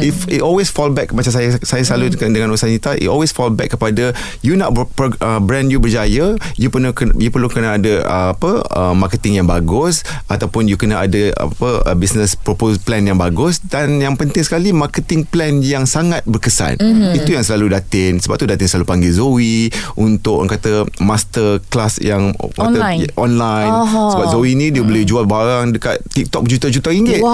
If 0.04 0.28
it 0.32 0.42
always 0.42 0.72
fall 0.72 0.92
back 0.92 1.12
Macam 1.12 1.32
saya 1.32 1.56
saya 1.62 1.84
selalu 1.84 2.16
dengan, 2.16 2.32
dengan 2.32 2.50
Usanita 2.56 2.96
It 2.98 3.08
always 3.08 3.32
fall 3.32 3.52
back 3.52 3.76
kepada 3.76 4.12
You 4.46 4.58
nak 4.60 4.76
ber, 4.76 4.88
per, 4.90 5.16
uh, 5.20 5.40
brand 5.40 5.72
you 5.72 5.80
berjaya 5.80 6.36
You 6.58 6.68
perlu 6.72 6.92
kena, 6.92 7.12
you 7.20 7.30
perlu 7.32 7.48
kena 7.52 7.78
ada 7.80 7.94
uh, 8.06 8.28
apa 8.36 8.52
uh, 8.72 8.94
marketing 8.98 9.40
yang 9.40 9.48
bagus 9.48 10.06
ataupun 10.28 10.66
you 10.66 10.78
kena 10.78 11.06
ada 11.06 11.32
apa 11.38 11.86
uh, 11.86 11.96
business 11.98 12.34
proposal 12.34 12.82
plan 12.82 13.06
yang 13.06 13.18
bagus 13.18 13.62
dan 13.64 14.02
yang 14.02 14.18
penting 14.18 14.42
sekali 14.46 14.70
marketing 14.74 15.26
plan 15.26 15.62
yang 15.62 15.86
sangat 15.86 16.22
berkesan. 16.26 16.78
Mm-hmm. 16.78 17.18
Itu 17.18 17.30
yang 17.34 17.46
selalu 17.46 17.78
Datin. 17.78 18.22
Sebab 18.22 18.36
tu 18.38 18.46
Datin 18.50 18.65
selalu 18.66 18.86
panggil 18.86 19.12
Zoe 19.12 19.68
untuk 19.96 20.38
orang 20.38 20.52
kata 20.52 20.72
master 21.00 21.62
class 21.66 21.98
yang 21.98 22.34
Online. 22.56 23.04
kata, 23.04 23.16
online. 23.16 23.72
Aha. 23.72 24.04
Sebab 24.12 24.26
Zoe 24.30 24.52
ni 24.52 24.70
dia 24.70 24.82
boleh 24.82 25.04
jual 25.04 25.24
barang 25.24 25.72
dekat 25.72 26.02
TikTok 26.08 26.42
berjuta-juta 26.44 26.90
ringgit. 26.90 27.20
Wow 27.20 27.34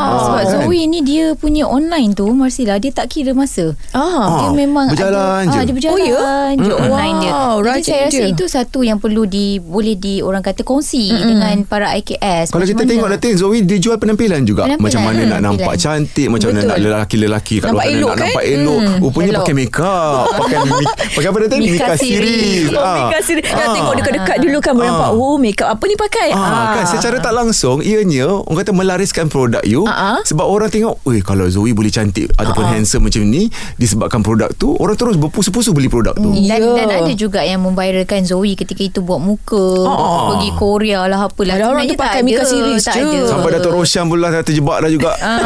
Ah, 0.00 0.18
Sebab 0.22 0.40
kan? 0.40 0.50
Zoe 0.64 0.80
ni 0.84 1.00
dia 1.00 1.32
punya 1.34 1.64
online 1.64 2.12
tu 2.12 2.26
Marsila 2.30 2.76
dia 2.76 2.90
tak 2.90 3.06
kira 3.08 3.30
masa. 3.30 3.72
Ah. 3.90 4.40
Dia 4.40 4.48
Ah, 4.48 4.52
memang 4.52 4.86
berjalan 4.88 5.42
ada, 5.42 5.46
je. 5.46 5.56
Ah, 5.56 5.62
dia 5.62 5.74
berjalan 5.74 5.94
Oh, 5.94 6.00
ya? 6.00 6.18
je 6.52 6.62
Mm-mm. 6.66 6.82
online 6.82 7.14
dia. 7.18 7.32
Wow, 7.32 7.54
Jadi 7.60 7.82
saya 7.82 8.02
rasa 8.04 8.16
dia. 8.18 8.26
itu 8.28 8.44
satu 8.46 8.78
yang 8.80 8.98
perlu 8.98 9.22
di 9.24 9.46
boleh 9.58 9.94
di 9.94 10.18
orang 10.18 10.40
kata 10.40 10.62
kongsi 10.62 11.08
Mm-mm. 11.08 11.28
dengan 11.28 11.56
para 11.62 11.92
IKS. 11.94 12.48
Kalau 12.48 12.60
Macam 12.60 12.70
kita 12.70 12.82
mana? 12.82 12.90
tengok 12.90 13.08
Datin 13.10 13.34
Zoe 13.36 13.58
dia 13.60 13.78
jual 13.78 13.96
penampilan 13.96 14.40
juga 14.42 14.62
Penampilan. 14.64 14.82
Macam 14.82 15.00
mana 15.02 15.20
Hmm, 15.20 15.28
nak 15.28 15.40
nampak 15.42 15.58
penampilan. 15.68 15.78
cantik 16.00 16.28
Macam 16.28 16.46
mana 16.48 16.60
nak 16.64 16.78
lelaki-lelaki 16.80 17.54
kat 17.56 17.66
Nampak 17.66 17.74
luar 17.76 17.84
sana 17.84 17.96
elok 17.96 18.08
nak 18.08 18.16
kan? 18.16 18.24
nampak 18.26 18.44
elok 18.46 18.78
Hmm, 18.80 18.98
Rupanya 19.00 19.28
elok. 19.28 19.40
pakai 19.40 19.54
make 19.54 19.78
up 19.78 20.24
Pakai 20.32 20.58
pakai 21.10 21.28
apa 21.28 21.38
Datin 21.40 21.58
Mika 21.58 21.72
Mika 21.72 21.94
series. 21.96 22.20
series 22.20 22.66
Oh, 22.70 22.80
Ah. 22.80 22.94
make 22.96 23.12
up 23.12 23.22
sendiri. 23.22 23.42
Dah 23.42 23.58
Ah. 23.60 23.72
tengok 23.72 23.94
dekat-dekat 23.94 24.36
dulu 24.38 24.58
kan 24.58 24.72
Ah. 24.72 24.80
nampak 24.80 25.10
oh 25.12 25.36
make 25.36 25.60
up 25.60 25.68
apa 25.70 25.84
ni 25.84 25.96
pakai. 25.96 26.28
Ah, 26.30 26.74
kan 26.74 26.84
secara 26.88 27.16
tak 27.18 27.32
langsung 27.32 27.78
ianya 27.80 28.26
orang 28.28 28.58
kata 28.58 28.70
melariskan 28.70 29.26
produk 29.26 29.62
you 29.62 29.82
Ah, 29.84 30.16
ah. 30.16 30.18
sebab 30.22 30.44
orang 30.44 30.68
tengok 30.68 31.02
weh 31.04 31.20
kalau 31.20 31.46
Zoe 31.46 31.70
boleh 31.70 31.88
cantik 31.88 32.30
ataupun 32.34 32.62
Ah, 32.62 32.68
ah. 32.68 32.74
handsome 32.74 33.02
macam 33.02 33.22
ni 33.22 33.48
disebabkan 33.76 34.20
produk 34.20 34.50
tu 34.52 34.74
orang 34.74 34.94
terus 34.94 35.16
berpusu-pusu 35.16 35.70
beli 35.70 35.86
produk 35.86 36.14
tu. 36.14 36.30
Dan, 36.30 36.60
Ya. 36.60 36.72
dan 36.76 36.88
ada 36.96 37.12
juga 37.12 37.40
yang 37.40 37.60
memviralkan 37.60 38.22
Zoe 38.22 38.54
ketika 38.54 38.82
itu 38.82 39.00
buat 39.00 39.18
muka 39.18 39.64
Ah. 39.82 40.30
pergi 40.30 40.50
Korea 40.54 41.04
lah 41.04 41.20
apalah 41.22 41.54
Ada 41.54 41.64
orang 41.66 41.84
tu 41.84 41.94
tak 41.94 42.04
pakai 42.06 42.20
Mika 42.22 42.42
series 42.42 42.82
tak 42.82 42.94
je. 42.94 43.02
ada. 43.02 43.20
Sampai 43.28 43.50
Datuk 43.52 43.72
Roshan 43.72 44.04
pula 44.06 44.28
dah 44.28 44.42
terjebak 44.42 44.78
dah 44.78 44.90
juga. 44.90 45.10
Ah, 45.16 45.38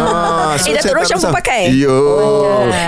Eh, 0.54 0.58
Datuk 0.58 0.60
saya 0.60 0.80
tak 0.82 0.94
Roshan 0.94 1.18
pun 1.18 1.32
pakai? 1.32 1.62
Ya. 1.74 1.94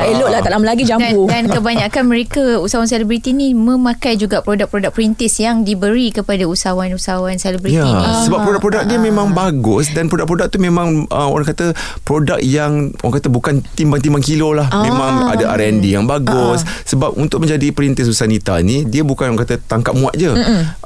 Elok 0.08 0.28
lah 0.28 0.40
tak 0.40 0.50
lama 0.50 0.64
lagi 0.66 0.82
dan, 0.82 0.98
jambu. 1.02 1.22
dan 1.26 1.42
kebanyakan 1.46 2.02
mereka 2.04 2.25
usahawan 2.34 2.88
selebriti 2.88 3.30
ni 3.30 3.52
memakai 3.52 4.16
juga 4.16 4.42
produk-produk 4.42 4.90
perintis 4.90 5.38
yang 5.38 5.62
diberi 5.62 6.10
kepada 6.10 6.46
usahawan-usahawan 6.46 7.36
selebriti 7.36 7.76
Ya, 7.76 7.84
ni. 7.84 8.24
sebab 8.24 8.42
produk-produk 8.42 8.82
dia 8.88 8.96
memang 8.96 9.30
bagus 9.30 9.92
dan 9.92 10.08
produk-produk 10.08 10.48
tu 10.48 10.56
memang 10.56 11.04
uh, 11.08 11.28
orang 11.28 11.46
kata 11.46 11.76
produk 12.02 12.40
yang 12.40 12.90
orang 13.04 13.14
kata 13.20 13.28
bukan 13.28 13.54
timbang-timbang 13.76 14.24
kilo 14.24 14.56
lah. 14.56 14.66
Ah. 14.72 14.82
Memang 14.82 15.12
ada 15.28 15.52
R&D 15.54 15.84
yang 15.84 16.08
bagus. 16.08 16.64
Sebab 16.88 17.14
untuk 17.14 17.44
menjadi 17.44 17.68
perintis 17.70 18.08
Susanita 18.08 18.56
ni 18.62 18.82
dia 18.82 19.04
bukan 19.04 19.34
orang 19.34 19.44
kata 19.44 19.60
tangkap 19.60 19.92
muat 19.92 20.16
je. 20.16 20.32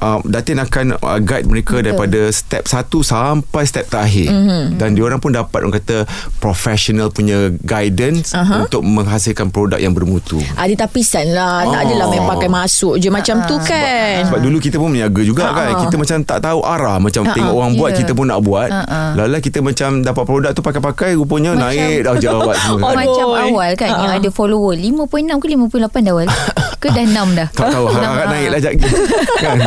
Uh, 0.00 0.18
Datin 0.26 0.58
akan 0.58 0.98
uh, 0.98 1.18
guide 1.22 1.46
mereka 1.46 1.78
daripada 1.78 2.26
step 2.34 2.66
1 2.66 2.74
sampai 3.00 3.62
step 3.64 3.86
terakhir. 3.86 4.28
Dan 4.74 4.98
diorang 4.98 5.22
pun 5.22 5.30
dapat 5.30 5.62
orang 5.62 5.78
kata 5.78 6.04
professional 6.42 7.12
punya 7.12 7.52
guidance 7.62 8.32
Aha. 8.34 8.66
untuk 8.66 8.82
menghasilkan 8.82 9.54
produk 9.54 9.78
yang 9.78 9.94
bermutu. 9.94 10.42
Ada 10.56 10.88
tapisan 10.88 11.29
lah 11.30 11.64
Tak 11.64 11.72
Oh. 11.72 11.84
adalah 11.84 12.06
main 12.06 12.24
pakai 12.26 12.48
masuk 12.48 12.94
je 12.96 13.08
Macam 13.08 13.36
tu 13.44 13.56
kan 13.60 14.22
Sebab 14.24 14.40
dulu 14.40 14.56
kita 14.58 14.76
pun 14.76 14.88
meniaga 14.88 15.22
juga 15.22 15.42
Ha, 15.42 15.52
kan. 15.52 15.70
ha. 15.70 15.80
Kita 15.80 15.94
macam 15.96 16.16
tak 16.22 16.38
tahu 16.40 16.60
arah 16.60 16.96
macam 16.98 17.22
Ha, 17.22 17.32
tengok 17.32 17.54
orang 17.54 17.72
buat 17.74 17.90
Ya. 17.90 17.96
kita 17.98 18.12
pun 18.12 18.26
nak 18.26 18.40
buat. 18.40 18.68
Ha. 18.68 19.14
Lala 19.14 19.38
kita 19.38 19.58
macam 19.60 19.90
dapat 20.00 20.24
produk 20.24 20.50
tu 20.50 20.60
pakai-pakai 20.60 21.14
rupanya 21.14 21.52
Macam- 21.52 21.70
naik 21.70 21.96
dah 22.02 22.14
jawab 22.16 22.54
semua. 22.56 22.88
Aduh. 22.90 22.98
Macam 23.00 23.26
awal 23.32 23.70
kan 23.74 23.88
Ha, 23.88 23.98
Yang 24.00 24.12
ada 24.16 24.28
follower 24.30 24.74
5.6 24.74 25.08
ke 25.36 25.46
5.8 25.48 25.70
dah 26.00 26.12
awal 26.12 26.26
ke 26.76 26.88
dah 26.88 27.04
enam 27.04 27.28
dah? 27.32 27.48
Tak 27.50 27.66
tahu 27.68 27.84
Harap 27.94 28.26
naik 28.28 28.48
lah 28.48 28.58
sekejap 28.58 28.92
kan? 29.38 29.58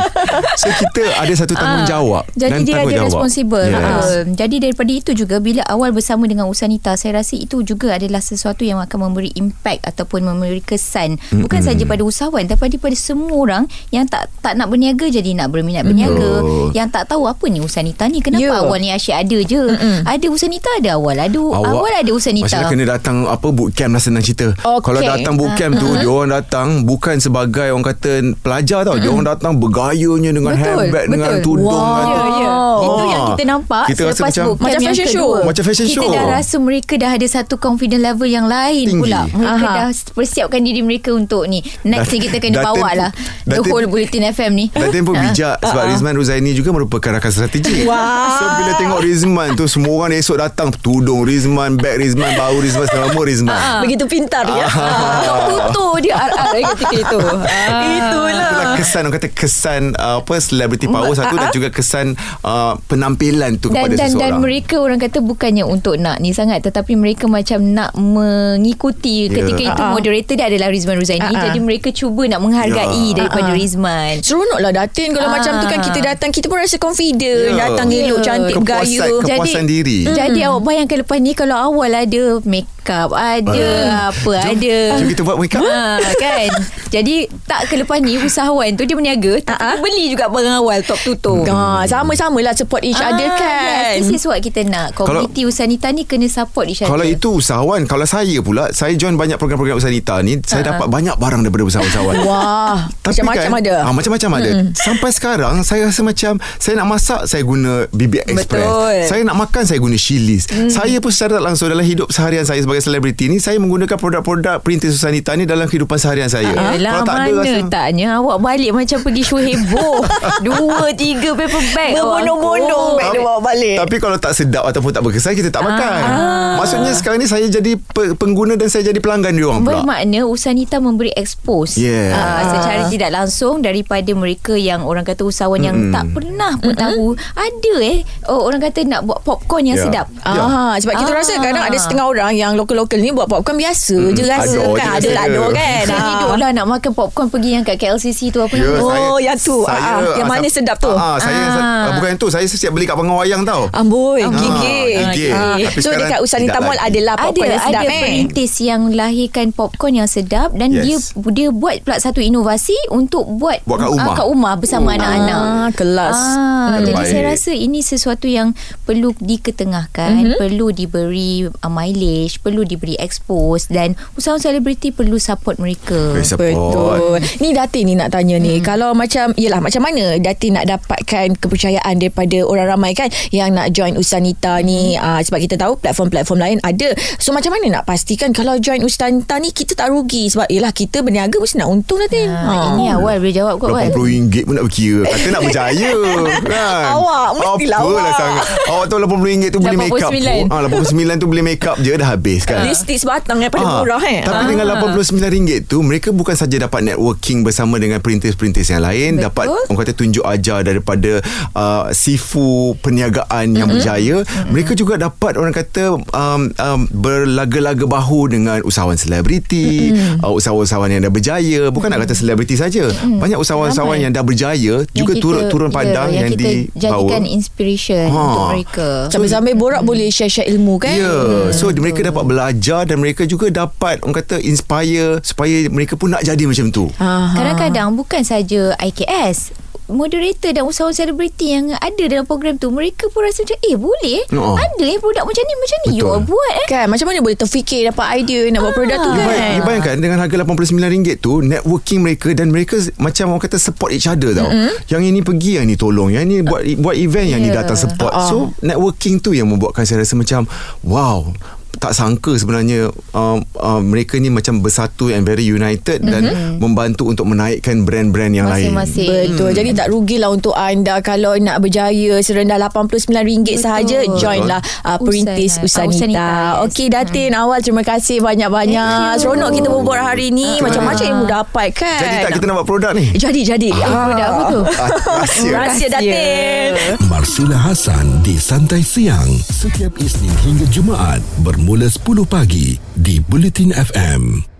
So 0.55 0.67
kita 0.71 1.03
ada 1.13 1.33
satu 1.33 1.53
tanggungjawab 1.53 2.23
Ah, 2.23 2.35
Jadi 2.35 2.41
dan 2.43 2.59
dia 2.59 2.73
ada 2.73 2.77
tanggungjawab. 2.79 3.07
responsible 3.07 3.63
yes. 3.63 3.75
Betul. 3.75 4.21
Jadi 4.33 4.55
daripada 4.59 4.91
itu 4.91 5.11
juga 5.13 5.35
Bila 5.37 5.61
awal 5.65 5.89
bersama 5.91 6.23
dengan 6.25 6.45
Usanita 6.45 6.93
Saya 6.93 7.19
rasa 7.19 7.35
itu 7.35 7.61
juga 7.61 7.93
adalah 7.93 8.19
sesuatu 8.19 8.61
Yang 8.61 8.79
akan 8.83 8.99
memberi 9.03 9.31
impact 9.35 9.85
Ataupun 9.85 10.23
memberi 10.23 10.59
kesan 10.59 11.17
mm 11.21 11.45
Bukan 11.53 11.61
saja 11.63 11.83
pada 11.85 12.01
usahawan 12.01 12.43
Tapi 12.43 12.75
pada 12.75 12.95
semua 12.95 13.29
orang 13.31 13.63
Yang 13.89 14.05
tak 14.09 14.23
tak 14.41 14.53
nak 14.55 14.67
berniaga 14.67 15.05
Jadi 15.05 15.33
nak 15.33 15.47
berminat 15.47 15.85
berniaga 15.85 16.41
Betul. 16.41 16.73
Yang 16.73 16.87
tak 16.89 17.03
tahu 17.07 17.23
apa 17.25 17.45
ni 17.45 17.59
Usanita 17.59 18.03
ni 18.05 18.19
Kenapa 18.19 18.41
Ya. 18.41 18.57
awal 18.57 18.77
ni 18.77 18.89
asyik 18.89 19.13
ada 19.15 19.37
je 19.39 19.61
Ada 20.03 20.25
Usanita 20.27 20.69
ada 20.73 20.89
awal 20.93 21.15
Ada 21.15 21.37
awal, 21.37 21.93
ada 21.93 22.09
Usanita 22.09 22.49
Masalah 22.49 22.67
kena 22.67 22.85
datang 22.89 23.17
apa 23.25 23.47
bootcamp 23.47 23.91
lah 23.91 24.01
senang 24.01 24.19
cerita. 24.19 24.49
Okey. 24.57 24.81
Kalau 24.81 24.99
datang 24.99 25.33
bootcamp 25.35 25.73
tu 25.75 25.89
dia 25.93 26.07
orang 26.07 26.31
datang 26.33 26.67
bukan 26.81 27.15
sebagai 27.17 27.69
orang 27.69 27.85
kata 27.85 28.11
pelajar 28.35 28.81
tau. 28.81 28.95
Dia 28.95 29.07
orang 29.07 29.27
datang 29.27 29.53
bergayanya 29.55 30.31
dengan 30.31 30.53
Betul, 30.53 30.65
handbag 30.65 31.05
dengan 31.07 31.31
betul. 31.31 31.43
tudung 31.45 31.69
Wow. 31.69 31.99
dengan 32.01 32.07
Ya, 32.09 32.39
ya. 32.39 32.49
Oh. 32.49 32.79
Itu 32.79 33.03
yang 33.05 33.23
kita 33.29 33.43
nampak 33.45 33.83
Kita 33.85 34.01
rasa 34.01 34.15
selepas 34.15 34.27
macam- 34.27 34.45
bootcamp 34.49 34.63
Macam 34.65 34.81
fashion 34.83 35.07
kedua. 35.07 35.13
show. 35.15 35.45
Macam 35.45 35.63
fashion 35.63 35.87
kita 35.87 35.97
show. 35.99 36.09
dah 36.09 36.23
rasa 36.27 36.55
mereka 36.57 36.93
dah 36.95 37.11
ada 37.11 37.27
satu 37.27 37.55
confident 37.55 38.01
level 38.01 38.27
yang 38.27 38.45
lain 38.45 38.85
Tinggi. 38.87 39.01
pula. 39.03 39.21
Mereka 39.29 39.53
Aha. 39.61 39.75
dah 39.77 39.87
persiapkan 40.11 40.59
diri 40.59 40.81
mereka 40.81 41.09
untuk 41.11 41.42
ni. 41.45 41.59
Next 41.83 42.09
ni 42.09 42.19
kita 42.19 42.37
kena 42.37 42.59
Datin- 42.59 42.67
bawa 42.69 42.89
lah. 42.93 43.09
The 43.43 43.57
Datin- 43.57 43.67
whole 43.67 43.85
Bulletin 43.85 44.23
FM 44.25 44.51
ni. 44.53 44.65
Dan 44.69 45.03
pun 45.03 45.15
bijak 45.15 45.59
sebab 45.59 45.83
Rizman 45.85 46.13
Ruzaini 46.13 46.51
juga 46.51 46.69
merupakan 46.69 47.09
rakan 47.11 47.31
strategik. 47.31 47.83
Wah. 47.83 48.33
So 48.33 48.43
bila 48.55 48.71
tengok 48.75 48.99
Rizman 48.99 49.49
tu 49.53 49.65
semua 49.65 49.93
orang 49.99 50.15
esok 50.15 50.37
datang 50.37 50.69
tudung 50.71 51.23
Rizman, 51.23 51.75
beg 51.75 51.97
Rizman, 51.97 52.33
bau 52.33 52.55
Rizman, 52.55 52.85
semua 52.85 53.23
Rizman. 53.23 53.55
Begitu 53.81 54.03
pintar 54.05 54.45
dia. 54.45 54.67
Tok 54.67 55.39
tutur 55.49 55.93
dia 55.99 56.15
RR 56.17 56.53
ketika 56.73 56.95
itu. 56.97 57.19
Ah. 57.19 57.81
Itulah. 57.99 58.49
Itulah 58.49 58.71
kesan 58.73 59.01
orang 59.03 59.13
kata 59.13 59.27
kesan 59.29 59.81
uh, 59.95 60.17
apa 60.19 60.33
celebrity 60.37 60.85
power 60.85 61.13
satu 61.13 61.35
dan 61.35 61.49
juga 61.49 61.69
kesan 61.69 62.15
uh, 62.41 62.75
penampilan 62.85 63.55
tu 63.55 63.67
dan 63.67 63.85
kepada 63.85 63.95
dan 63.95 64.09
seseorang. 64.09 64.31
dan 64.31 64.41
mereka 64.41 64.75
orang 64.77 64.97
kata 64.97 65.17
bukannya 65.19 65.63
untuk 65.63 65.95
nak 65.95 66.17
ni 66.17 66.31
sangat 66.31 66.61
tetapi 66.61 66.93
mereka 66.93 67.25
macam 67.25 67.59
nak 67.63 67.93
mengikuti 67.93 69.15
Ya. 69.23 69.29
ketika 69.31 69.61
itu 69.63 69.79
Ah, 69.79 69.89
ah. 69.89 69.93
moderator 69.93 70.33
dia 70.33 70.45
adalah 70.47 70.67
Rizman 70.67 70.97
Ruzaini 70.97 71.22
Ah, 71.25 71.33
ah. 71.33 71.43
jadi 71.45 71.59
mereka 71.59 71.89
cuba 71.89 72.23
nak 72.25 72.39
menghargai 72.39 72.83
Ya. 73.05 73.15
daripada 73.15 73.45
Ah, 73.45 73.51
ah. 73.51 73.55
Rizman 73.55 74.13
Seronok 74.19 74.59
lah 74.59 74.71
Datin 74.71 75.09
Kalau 75.09 75.27
Ah. 75.27 75.33
macam 75.33 75.53
tu 75.55 75.65
kan 75.65 75.79
Kita 75.79 75.99
datang 76.01 76.29
Kita 76.29 76.45
pun 76.45 76.57
rasa 76.57 76.75
confident 76.75 77.51
Ya. 77.51 77.69
Datang 77.69 77.87
elok 77.87 78.19
Ya. 78.19 78.25
Cantik 78.25 78.55
Kepuasan- 78.55 79.09
bergaya 79.13 79.35
kepuasan 79.35 79.65
diri. 79.65 79.99
Jadi 80.05 80.39
awak 80.41 80.61
bayangkan 80.61 80.97
lepas 80.99 81.17
ni 81.17 81.31
kalau 81.33 81.55
awal 81.55 81.89
ada 81.89 82.23
make 82.43 82.67
up, 82.85 83.11
ada 83.11 83.67
apa, 84.09 84.31
ada. 84.45 84.77
Jom 84.93 85.07
kita 85.07 85.21
buat 85.21 85.37
make 85.37 85.53
up. 85.53 85.63
Ha, 85.63 85.99
kan 86.13 86.47
Jadi 86.89 87.15
tak 87.43 87.65
ke 87.65 87.75
lepas 87.75 87.97
ni 87.97 88.15
Usahawan 88.17 88.69
tu 88.73 88.83
dia 88.83 88.93
berniaga 88.93 89.33
Tapi 89.41 89.55
Ah, 89.55 89.73
ah. 89.73 89.77
beli 89.79 90.09
juga 90.09 90.27
barang 90.27 90.57
awal 90.57 90.83
Top 90.83 90.99
tutup 90.99 91.47
Ah, 91.47 91.83
Sama-sama 91.83 92.37
lah 92.39 92.53
Support 92.53 92.83
each 92.83 92.99
other 92.99 93.25
kan 93.29 93.97
yes, 93.97 94.03
This 94.03 94.19
is 94.19 94.23
what 94.23 94.37
kita 94.37 94.61
nak 94.63 94.93
Community 94.93 95.43
Usanita 95.43 95.89
ni 95.89 96.03
Kena 96.03 96.27
support 96.27 96.67
each 96.67 96.81
other 96.81 96.91
Kalau 96.91 97.01
itu 97.03 97.29
usahawan 97.33 97.81
Kalau 97.83 98.03
saya 98.03 98.37
pula 98.39 98.69
Saya 98.69 98.93
join 98.93 99.15
banyak 99.15 99.35
program-program 99.35 99.79
Usanita 99.79 100.19
ni 100.19 100.37
Saya 100.39 100.61
dapat 100.67 100.87
banyak 100.87 101.12
barang 101.15 101.41
Daripada 101.41 101.63
usahawan-usahawan 101.63 102.15
Wah 102.25 102.77
Macam-macam 103.01 103.49
kan, 103.49 103.59
ada. 103.59 103.73
ah, 103.81 103.91
Macam-macam 103.91 104.29
ada. 104.35 104.49
Sampai 104.73 105.09
sekarang 105.09 105.55
Saya 105.61 105.87
rasa 105.87 106.01
macam 106.01 106.33
Saya 106.55 106.73
nak 106.75 106.87
masak 106.89 107.21
Saya 107.25 107.41
guna 107.41 107.71
BB 107.89 108.23
Express. 108.25 108.63
Betul. 108.63 108.95
Saya 109.05 109.21
nak 109.23 109.35
makan 109.37 109.63
Saya 109.63 109.79
guna 109.79 109.95
Chili's. 109.95 110.45
Saya 110.67 110.97
pun 110.97 111.09
secara 111.09 111.37
langsung 111.37 111.67
Dalam 111.67 111.81
hidup 111.81 112.09
seharian 112.09 112.41
saya 112.41 112.59
Sebagai 112.59 112.79
selebriti 112.79 113.25
ni 113.25 113.37
Saya 113.37 113.57
menggunakan 113.57 113.93
produk-produk 113.93 114.59
Perintis 114.59 114.93
Usanita 114.93 115.33
ni 115.33 115.43
Dalam 115.43 115.65
kehidupan 115.65 115.95
seharian 115.95 116.27
saya. 116.27 116.53
Yelah 116.71 116.77
Kalau 116.93 117.03
tak 117.03 117.15
ada 117.17 117.29
mana 117.29 117.41
rasa 117.41 117.59
taknya 117.67 118.07
Awak 118.15 118.37
balik 118.39 118.71
macam 118.71 118.97
pergi 119.01 119.23
show 119.23 119.37
heboh 119.37 119.97
Dua 120.45 120.87
tiga 120.93 121.33
paper 121.33 121.63
bag. 121.73 121.91
Berbondong-bondong 121.93 122.71
awak 122.89 122.99
beg 122.99 123.09
dia 123.09 123.21
bawa 123.21 123.39
balik. 123.41 123.75
Tapi 123.79 123.95
kalau 123.97 124.17
tak 124.17 124.31
sedap 124.31 124.63
Ataupun 124.63 124.89
tak 124.89 125.01
berkesan 125.01 125.33
Kita 125.33 125.49
tak 125.49 125.61
makan. 125.61 125.99
Ah. 125.99 126.55
Maksudnya 126.55 126.93
sekarang 126.93 127.17
ni 127.17 127.27
Saya 127.27 127.45
jadi 127.45 127.75
pe- 127.75 128.13
pengguna 128.13 128.53
Dan 128.53 128.67
saya 128.67 128.85
jadi 128.85 128.97
pelanggan 128.97 129.33
dia 129.33 129.45
orang 129.45 129.61
pula. 129.61 129.81
Bermakna 129.81 130.19
Usanita 130.23 130.77
memberi 130.77 131.02
expose 131.11 131.75
Yeah. 131.75 132.13
uh, 132.13 132.41
secara 132.49 132.81
tidak 132.87 133.11
langsung 133.11 133.59
daripada 133.59 134.07
mereka 134.09 134.53
yang 134.53 134.81
orang 134.81 135.03
kata 135.03 135.23
usahawan 135.23 135.59
yang 135.59 135.89
tak 135.89 136.07
pernah 136.09 136.55
pun 136.55 136.71
tahu 136.73 137.05
ada 137.33 137.73
eh 137.81 137.99
oh, 138.25 138.45
orang 138.45 138.61
kata 138.61 138.85
nak 138.85 139.03
buat 139.03 139.19
popcorn 139.19 139.65
yang 139.65 139.75
Yeah. 139.75 139.85
sedap. 139.85 140.07
Ya. 140.15 140.39
Ah, 140.39 140.75
sebab 140.77 140.93
kita 140.95 141.11
Ah. 141.11 141.17
rasa 141.17 141.33
kadang 141.37 141.63
ada 141.63 141.75
setengah 141.75 142.05
orang 142.05 142.31
yang 142.33 142.51
lokal-lokal 142.53 142.95
ni 142.97 143.09
buat 143.09 143.25
popcorn 143.25 143.57
biasa 143.57 143.95
Mm, 143.95 144.13
je 144.13 144.23
rasa 144.23 144.55
ado 144.55 144.71
kan 144.73 144.87
ada 144.93 145.09
lah 145.09 145.23
ado 145.25 145.43
kan. 145.49 145.83
Saya 145.83 145.97
Ah. 145.97 146.07
hidup 146.07 146.29
lah 146.37 146.49
nak 146.51 146.65
makan 146.69 146.91
popcorn 146.93 147.27
pergi 147.27 147.49
yang 147.51 147.63
kat 147.63 147.75
KLCC 147.75 148.29
tu 148.29 148.39
apa 148.39 148.53
Ya, 148.53 148.69
nama? 148.69 148.85
Oh, 149.09 149.17
yang 149.17 149.35
tu. 149.35 149.65
Ah, 149.65 149.73
ah, 149.73 150.15
yang 150.15 150.29
mana 150.29 150.45
sedap 150.45 150.77
tu? 150.77 150.87
Ah, 150.89 151.15
ah, 151.15 151.17
saya 151.17 151.41
Ah. 151.49 151.57
ah. 151.57 151.91
bukan 151.93 152.07
yang 152.09 152.19
tu. 152.19 152.27
Saya 152.27 152.45
siap 152.45 152.71
beli 152.71 152.85
kat 152.85 152.93
Panggung 152.93 153.17
Wayang 153.17 153.41
tau. 153.41 153.65
Amboi, 153.71 154.21
Ah, 154.21 154.29
gigit. 154.29 155.33
Ah, 155.33 155.55
Tapi 155.55 155.81
So 155.81 155.89
dekat 155.91 156.19
Usanita 156.19 156.59
Mall 156.59 156.75
lagi. 156.75 156.85
adalah 156.93 157.15
popcorn 157.17 157.33
ada 157.41 157.49
yang 157.49 157.63
sedap 157.63 157.81
ada 157.81 157.89
eh. 157.89 157.99
perintis 157.99 158.53
yang 158.59 158.81
lahirkan 158.89 159.47
popcorn 159.49 159.93
yang 159.95 160.07
sedap 160.07 160.49
dan 160.51 160.69
Yes. 160.69 160.83
dia 160.83 160.92
dia 161.29 161.47
buat 161.49 161.81
pula 161.81 161.97
satu 161.97 162.19
inovasi 162.19 162.75
untuk 162.89 163.25
buat 163.27 163.61
Buat 163.63 163.77
kat 163.77 163.89
rumah. 163.89 164.05
ah, 164.05 164.15
kat 164.15 164.27
rumah 164.27 164.53
bersama 164.55 164.87
Oh. 164.87 164.95
anak-anak. 164.95 165.39
Ah, 165.39 165.69
kelas. 165.71 166.17
Ah, 166.17 166.41
Hmm. 166.73 166.83
jadi 166.83 166.93
Baik. 166.95 167.09
saya 167.09 167.21
rasa 167.27 167.51
ini 167.51 167.79
sesuatu 167.79 168.25
yang 168.25 168.55
perlu 168.81 169.11
diketengahkan, 169.17 170.11
Mhm. 170.25 170.37
perlu 170.37 170.67
diberi 170.69 171.31
uh, 171.45 171.67
mileage, 171.67 172.39
perlu 172.39 172.63
diberi 172.63 172.95
expose 172.95 173.67
dan 173.67 173.93
usahawan 174.13 174.39
selebriti 174.39 174.89
perlu 174.89 175.17
support 175.17 175.57
mereka. 175.57 176.17
Support. 176.19 176.53
Betul. 176.53 176.99
Ni 177.39 177.51
Datin 177.51 177.83
ni 177.83 177.93
nak 177.93 178.09
tanya 178.09 178.37
ni. 178.37 178.57
Hmm. 178.57 178.65
Kalau 178.65 178.89
macam 178.93 179.35
Yelah 179.35 179.59
macam 179.59 179.81
mana 179.81 180.15
Datin 180.17 180.53
nak 180.53 180.65
dapatkan 180.65 181.35
Kepercayaan 181.35 181.95
daripada 181.95 182.43
Orang 182.43 182.67
ramai 182.69 182.91
kan 182.91 183.05
Yang 183.29 183.49
nak 183.51 183.67
join 183.69 183.93
Usanita 183.95 184.59
ni 184.59 184.93
uh, 184.95 185.19
Sebab 185.19 185.39
kita 185.39 185.55
tahu 185.55 185.75
Platform-platform 185.75 186.39
lain 186.39 186.57
ada 186.61 186.89
So 187.17 187.31
macam 187.31 187.51
mana 187.51 187.73
nak 187.73 187.83
pastikan 187.83 188.29
Kalau 188.29 188.55
join 188.57 188.81
Usanita 188.81 189.35
ni 189.37 189.49
Kita 189.49 189.75
tak 189.75 189.89
rugi 189.89 190.27
Sebab 190.27 190.47
yelah 190.47 190.69
kita 190.69 190.82
berniaga 190.85 191.35
Mesti 191.35 191.55
nak 191.55 191.69
untung 191.69 191.97
Datin 191.97 192.27
Ah, 192.27 192.73
Ini 192.73 192.93
awal 192.93 193.17
boleh 193.17 193.31
jawab 193.31 193.55
kot 193.57 193.69
Wal. 193.69 193.89
RM80 193.89 194.43
pun 194.43 194.53
nak 194.53 194.65
berkira. 194.65 195.01
Kata 195.05 195.27
nak 195.29 195.41
berjaya 195.43 195.91
kan? 196.45 196.83
Awak, 196.91 197.27
mestilah 197.33 197.79
Apalah 197.79 198.01
awak. 198.01 198.15
sangat. 198.15 198.45
Awak 198.65 198.85
tahu 198.85 198.97
RM80 198.99 199.43
tu 199.45 199.59
beli 199.59 199.77
make 199.77 199.93
up 199.93 200.11
89. 200.11 200.47
ah, 200.47 200.59
RM89 200.63 201.11
tu 201.15 201.27
beli 201.27 201.41
make 201.41 201.63
up 201.63 201.77
je 201.77 201.91
Dah 201.93 202.07
habis 202.09 202.41
kan? 202.43 202.63
Lipstick 202.63 202.97
sebatang 202.97 203.37
Daripada 203.37 203.63
Ah, 203.63 203.79
murah 203.79 204.01
eh. 204.01 204.21
Tapi 204.21 204.35
Ah. 204.35 204.47
dengan 204.47 204.65
RM89 204.73 205.31
tu 205.63 205.77
Mereka 205.79 206.09
bukan 206.09 206.33
saja 206.33 206.55
dapat 206.57 206.83
networking 206.83 207.41
Bersama 207.41 207.75
dengan 207.75 207.99
perintis-perintis 207.99 208.67
yang 208.67 208.81
lain 208.81 209.15
Betul. 209.15 209.25
Dapat 209.25 209.45
orang 209.67 209.79
kata 209.79 209.93
tunjuk 209.93 210.23
ajar 210.23 210.59
Daripada 210.61 211.11
uh, 211.53 211.83
Sifu 211.89 212.43
perniagaan 212.77 213.53
yang 213.53 213.69
berjaya. 213.69 214.21
Mereka 214.45 214.73
juga 214.73 214.97
dapat 214.97 215.35
orang 215.35 215.51
kata 215.51 215.95
um, 215.95 216.41
um, 216.49 216.79
Berlaga-laga 216.89 217.85
bahu 217.85 218.27
Dengan 218.27 218.59
usahawan 218.61 218.95
selebriti 218.95 219.91
uh, 220.19 220.33
Usahawan-usahawan 220.73 220.89
yang 220.89 221.01
dah 221.03 221.13
berjaya 221.13 221.61
Bukan 221.69 221.87
nak 221.87 221.99
kata 222.01 222.13
selebriti 222.13 222.55
saja 222.55 222.83
Banyak 222.89 223.37
usahawan-usahawan 223.37 223.93
Ramai. 223.93 224.03
yang 224.03 224.11
dah 224.11 224.23
berjaya 224.23 224.75
Juga 224.89 225.13
kita- 225.13 225.21
turun 225.21 225.43
turun 225.47 225.69
ya, 225.69 225.75
padang 225.75 226.09
yang, 226.09 226.25
Yang, 226.25 226.31
kita 226.33 226.49
dibawa 226.49 226.73
jadikan 226.73 227.23
inspiration 227.23 228.05
Ha. 228.05 228.17
untuk 228.19 228.43
mereka. 228.49 228.89
Sambil-sambil 229.09 229.53
borak 229.53 229.81
Boleh 229.83 230.09
share-share 230.09 230.49
ilmu 230.49 230.75
kan 230.77 230.91
Ya, 230.91 231.05
yeah. 231.05 231.51
so 231.51 231.69
mereka 231.69 232.01
dapat 232.01 232.23
belajar 232.23 232.81
dan 232.83 232.97
mereka 232.97 233.23
juga 233.23 233.47
dapat 233.47 234.01
orang 234.01 234.15
kata 234.15 234.39
inspire 234.39 235.21
supaya 235.21 235.69
mereka 235.69 235.93
pun 235.93 236.09
nak 236.09 236.21
jadi 236.21 236.43
macam 236.43 236.67
tu. 236.69 236.89
Aha. 236.95 237.35
Kadang-kadang 237.35 237.93
bukan 237.93 238.21
saja 238.21 238.73
IKS 238.77 239.53
moderator 239.87 240.51
dan 240.51 240.63
usahawan 240.63 240.91
selebriti 240.91 241.51
yang 241.51 241.71
ada 241.73 242.03
dalam 242.05 242.23
program 242.23 242.55
tu 242.55 242.69
mereka 242.69 243.09
pun 243.09 243.23
rasa 243.23 243.43
macam 243.43 243.59
eh 243.59 243.75
boleh 243.75 244.19
Oh. 244.33 244.55
ada 244.55 244.83
eh 244.83 244.97
produk 244.97 245.23
macam 245.23 245.41
ni 245.41 245.53
macam 245.55 245.77
ni 245.79 245.89
you 245.93 246.03
Betul. 246.03 246.11
all 246.11 246.23
buat 246.23 246.53
eh 246.55 246.67
Kan 246.67 246.85
macam 246.87 247.05
mana 247.05 247.19
boleh 247.19 247.35
terfikir 247.35 247.85
Dapat 247.85 248.05
idea 248.17 248.47
Nak 248.49 248.59
buat 248.61 248.73
produk 248.73 248.97
tu 248.97 249.11
You 249.11 249.21
kan 249.21 249.51
you 249.53 249.63
bayangkan 249.63 249.95
dengan 249.99 250.17
harga 250.19 250.35
RM89 250.39 250.93
tu 251.17 251.33
networking 251.39 251.99
mereka 251.99 252.29
dan 252.31 252.47
mereka 252.49 252.75
macam 252.97 253.31
orang 253.31 253.43
kata 253.43 253.57
support 253.57 253.91
each 253.91 254.05
other 254.05 254.31
tau. 254.31 254.47
Mm-hmm. 254.47 254.73
Yang 254.87 255.01
ini 255.05 255.19
pergi 255.21 255.51
yang 255.55 255.65
ni 255.65 255.75
tolong, 255.75 256.09
yang 256.09 256.23
ni 256.23 256.41
buat 256.41 256.63
buat 256.79 256.95
event 256.95 257.27
yang 257.29 257.39
ni 257.39 257.49
Yeah. 257.49 257.61
datang 257.61 257.77
support. 257.77 258.09
Ah. 258.09 258.25
So 258.25 258.49
networking 258.59 259.19
tu 259.19 259.31
yang 259.31 259.45
membuatkan 259.45 259.83
saya 259.83 260.01
rasa 260.01 260.15
macam 260.15 260.47
wow 260.81 261.29
tak 261.73 261.91
sangka 261.91 262.37
sebenarnya 262.37 262.87
um, 263.11 263.41
um, 263.57 263.81
mereka 263.83 264.15
ni 264.15 264.29
macam 264.29 264.61
bersatu 264.61 265.09
and 265.09 265.25
very 265.25 265.43
united 265.43 265.99
mm-hmm. 265.99 266.13
dan 266.13 266.23
membantu 266.55 267.09
untuk 267.09 267.25
menaikkan 267.25 267.81
brand-brand 267.81 268.31
yang 268.31 268.47
lain. 268.47 268.71
masing-masing 268.71 269.33
Betul. 269.33 269.51
Jadi 269.51 269.69
tak 269.73 269.87
rugilah 269.89 270.29
untuk 270.29 270.53
anda 270.53 271.01
kalau 271.01 271.35
nak 271.35 271.59
berjaya 271.59 272.21
serendah 272.21 272.55
RM89 272.61 273.57
sahaja 273.57 274.05
join 274.15 274.45
lah 274.45 274.61
uh, 274.83 274.95
perintis 274.97 275.57
Usan- 275.59 275.89
Usanita. 275.89 275.89
Usanita, 275.89 276.23
yes. 276.23 276.63
Okey 276.69 276.87
Datin 276.87 277.31
awal 277.33 277.59
terima 277.59 277.83
kasih 277.83 278.21
banyak-banyak. 278.21 279.17
Seronok 279.17 279.51
kita 279.51 279.67
berbual 279.67 279.99
hari 279.99 280.29
ni 280.29 280.61
macam-macam 280.61 281.03
ilmu 281.03 281.25
dapat 281.25 281.67
kan. 281.73 281.99
Jadi 281.99 282.15
tak 282.21 282.31
kita 282.37 282.45
nak 282.47 282.55
buat 282.61 282.67
produk 282.69 282.91
ni? 282.93 283.05
Jadi 283.11 283.41
jadi. 283.43 283.69
produk 283.73 284.25
apa 284.25 284.41
tu 284.47 284.59
Ah, 284.63 284.89
rahsia. 285.19 285.51
Rahsia 285.57 285.87
Datin. 285.89 286.69
Marsila 287.07 287.57
Hasan 287.57 288.21
di 288.21 288.37
Santai 288.37 288.79
Siang 288.79 289.27
setiap 289.43 289.97
Isnin 289.97 290.33
hingga 290.43 290.65
Jumaat 290.69 291.19
bermula 291.39 291.62
10 291.63 292.27
pagi 292.27 292.75
di 292.91 293.23
Bulletin 293.23 293.71
FM. 293.71 294.52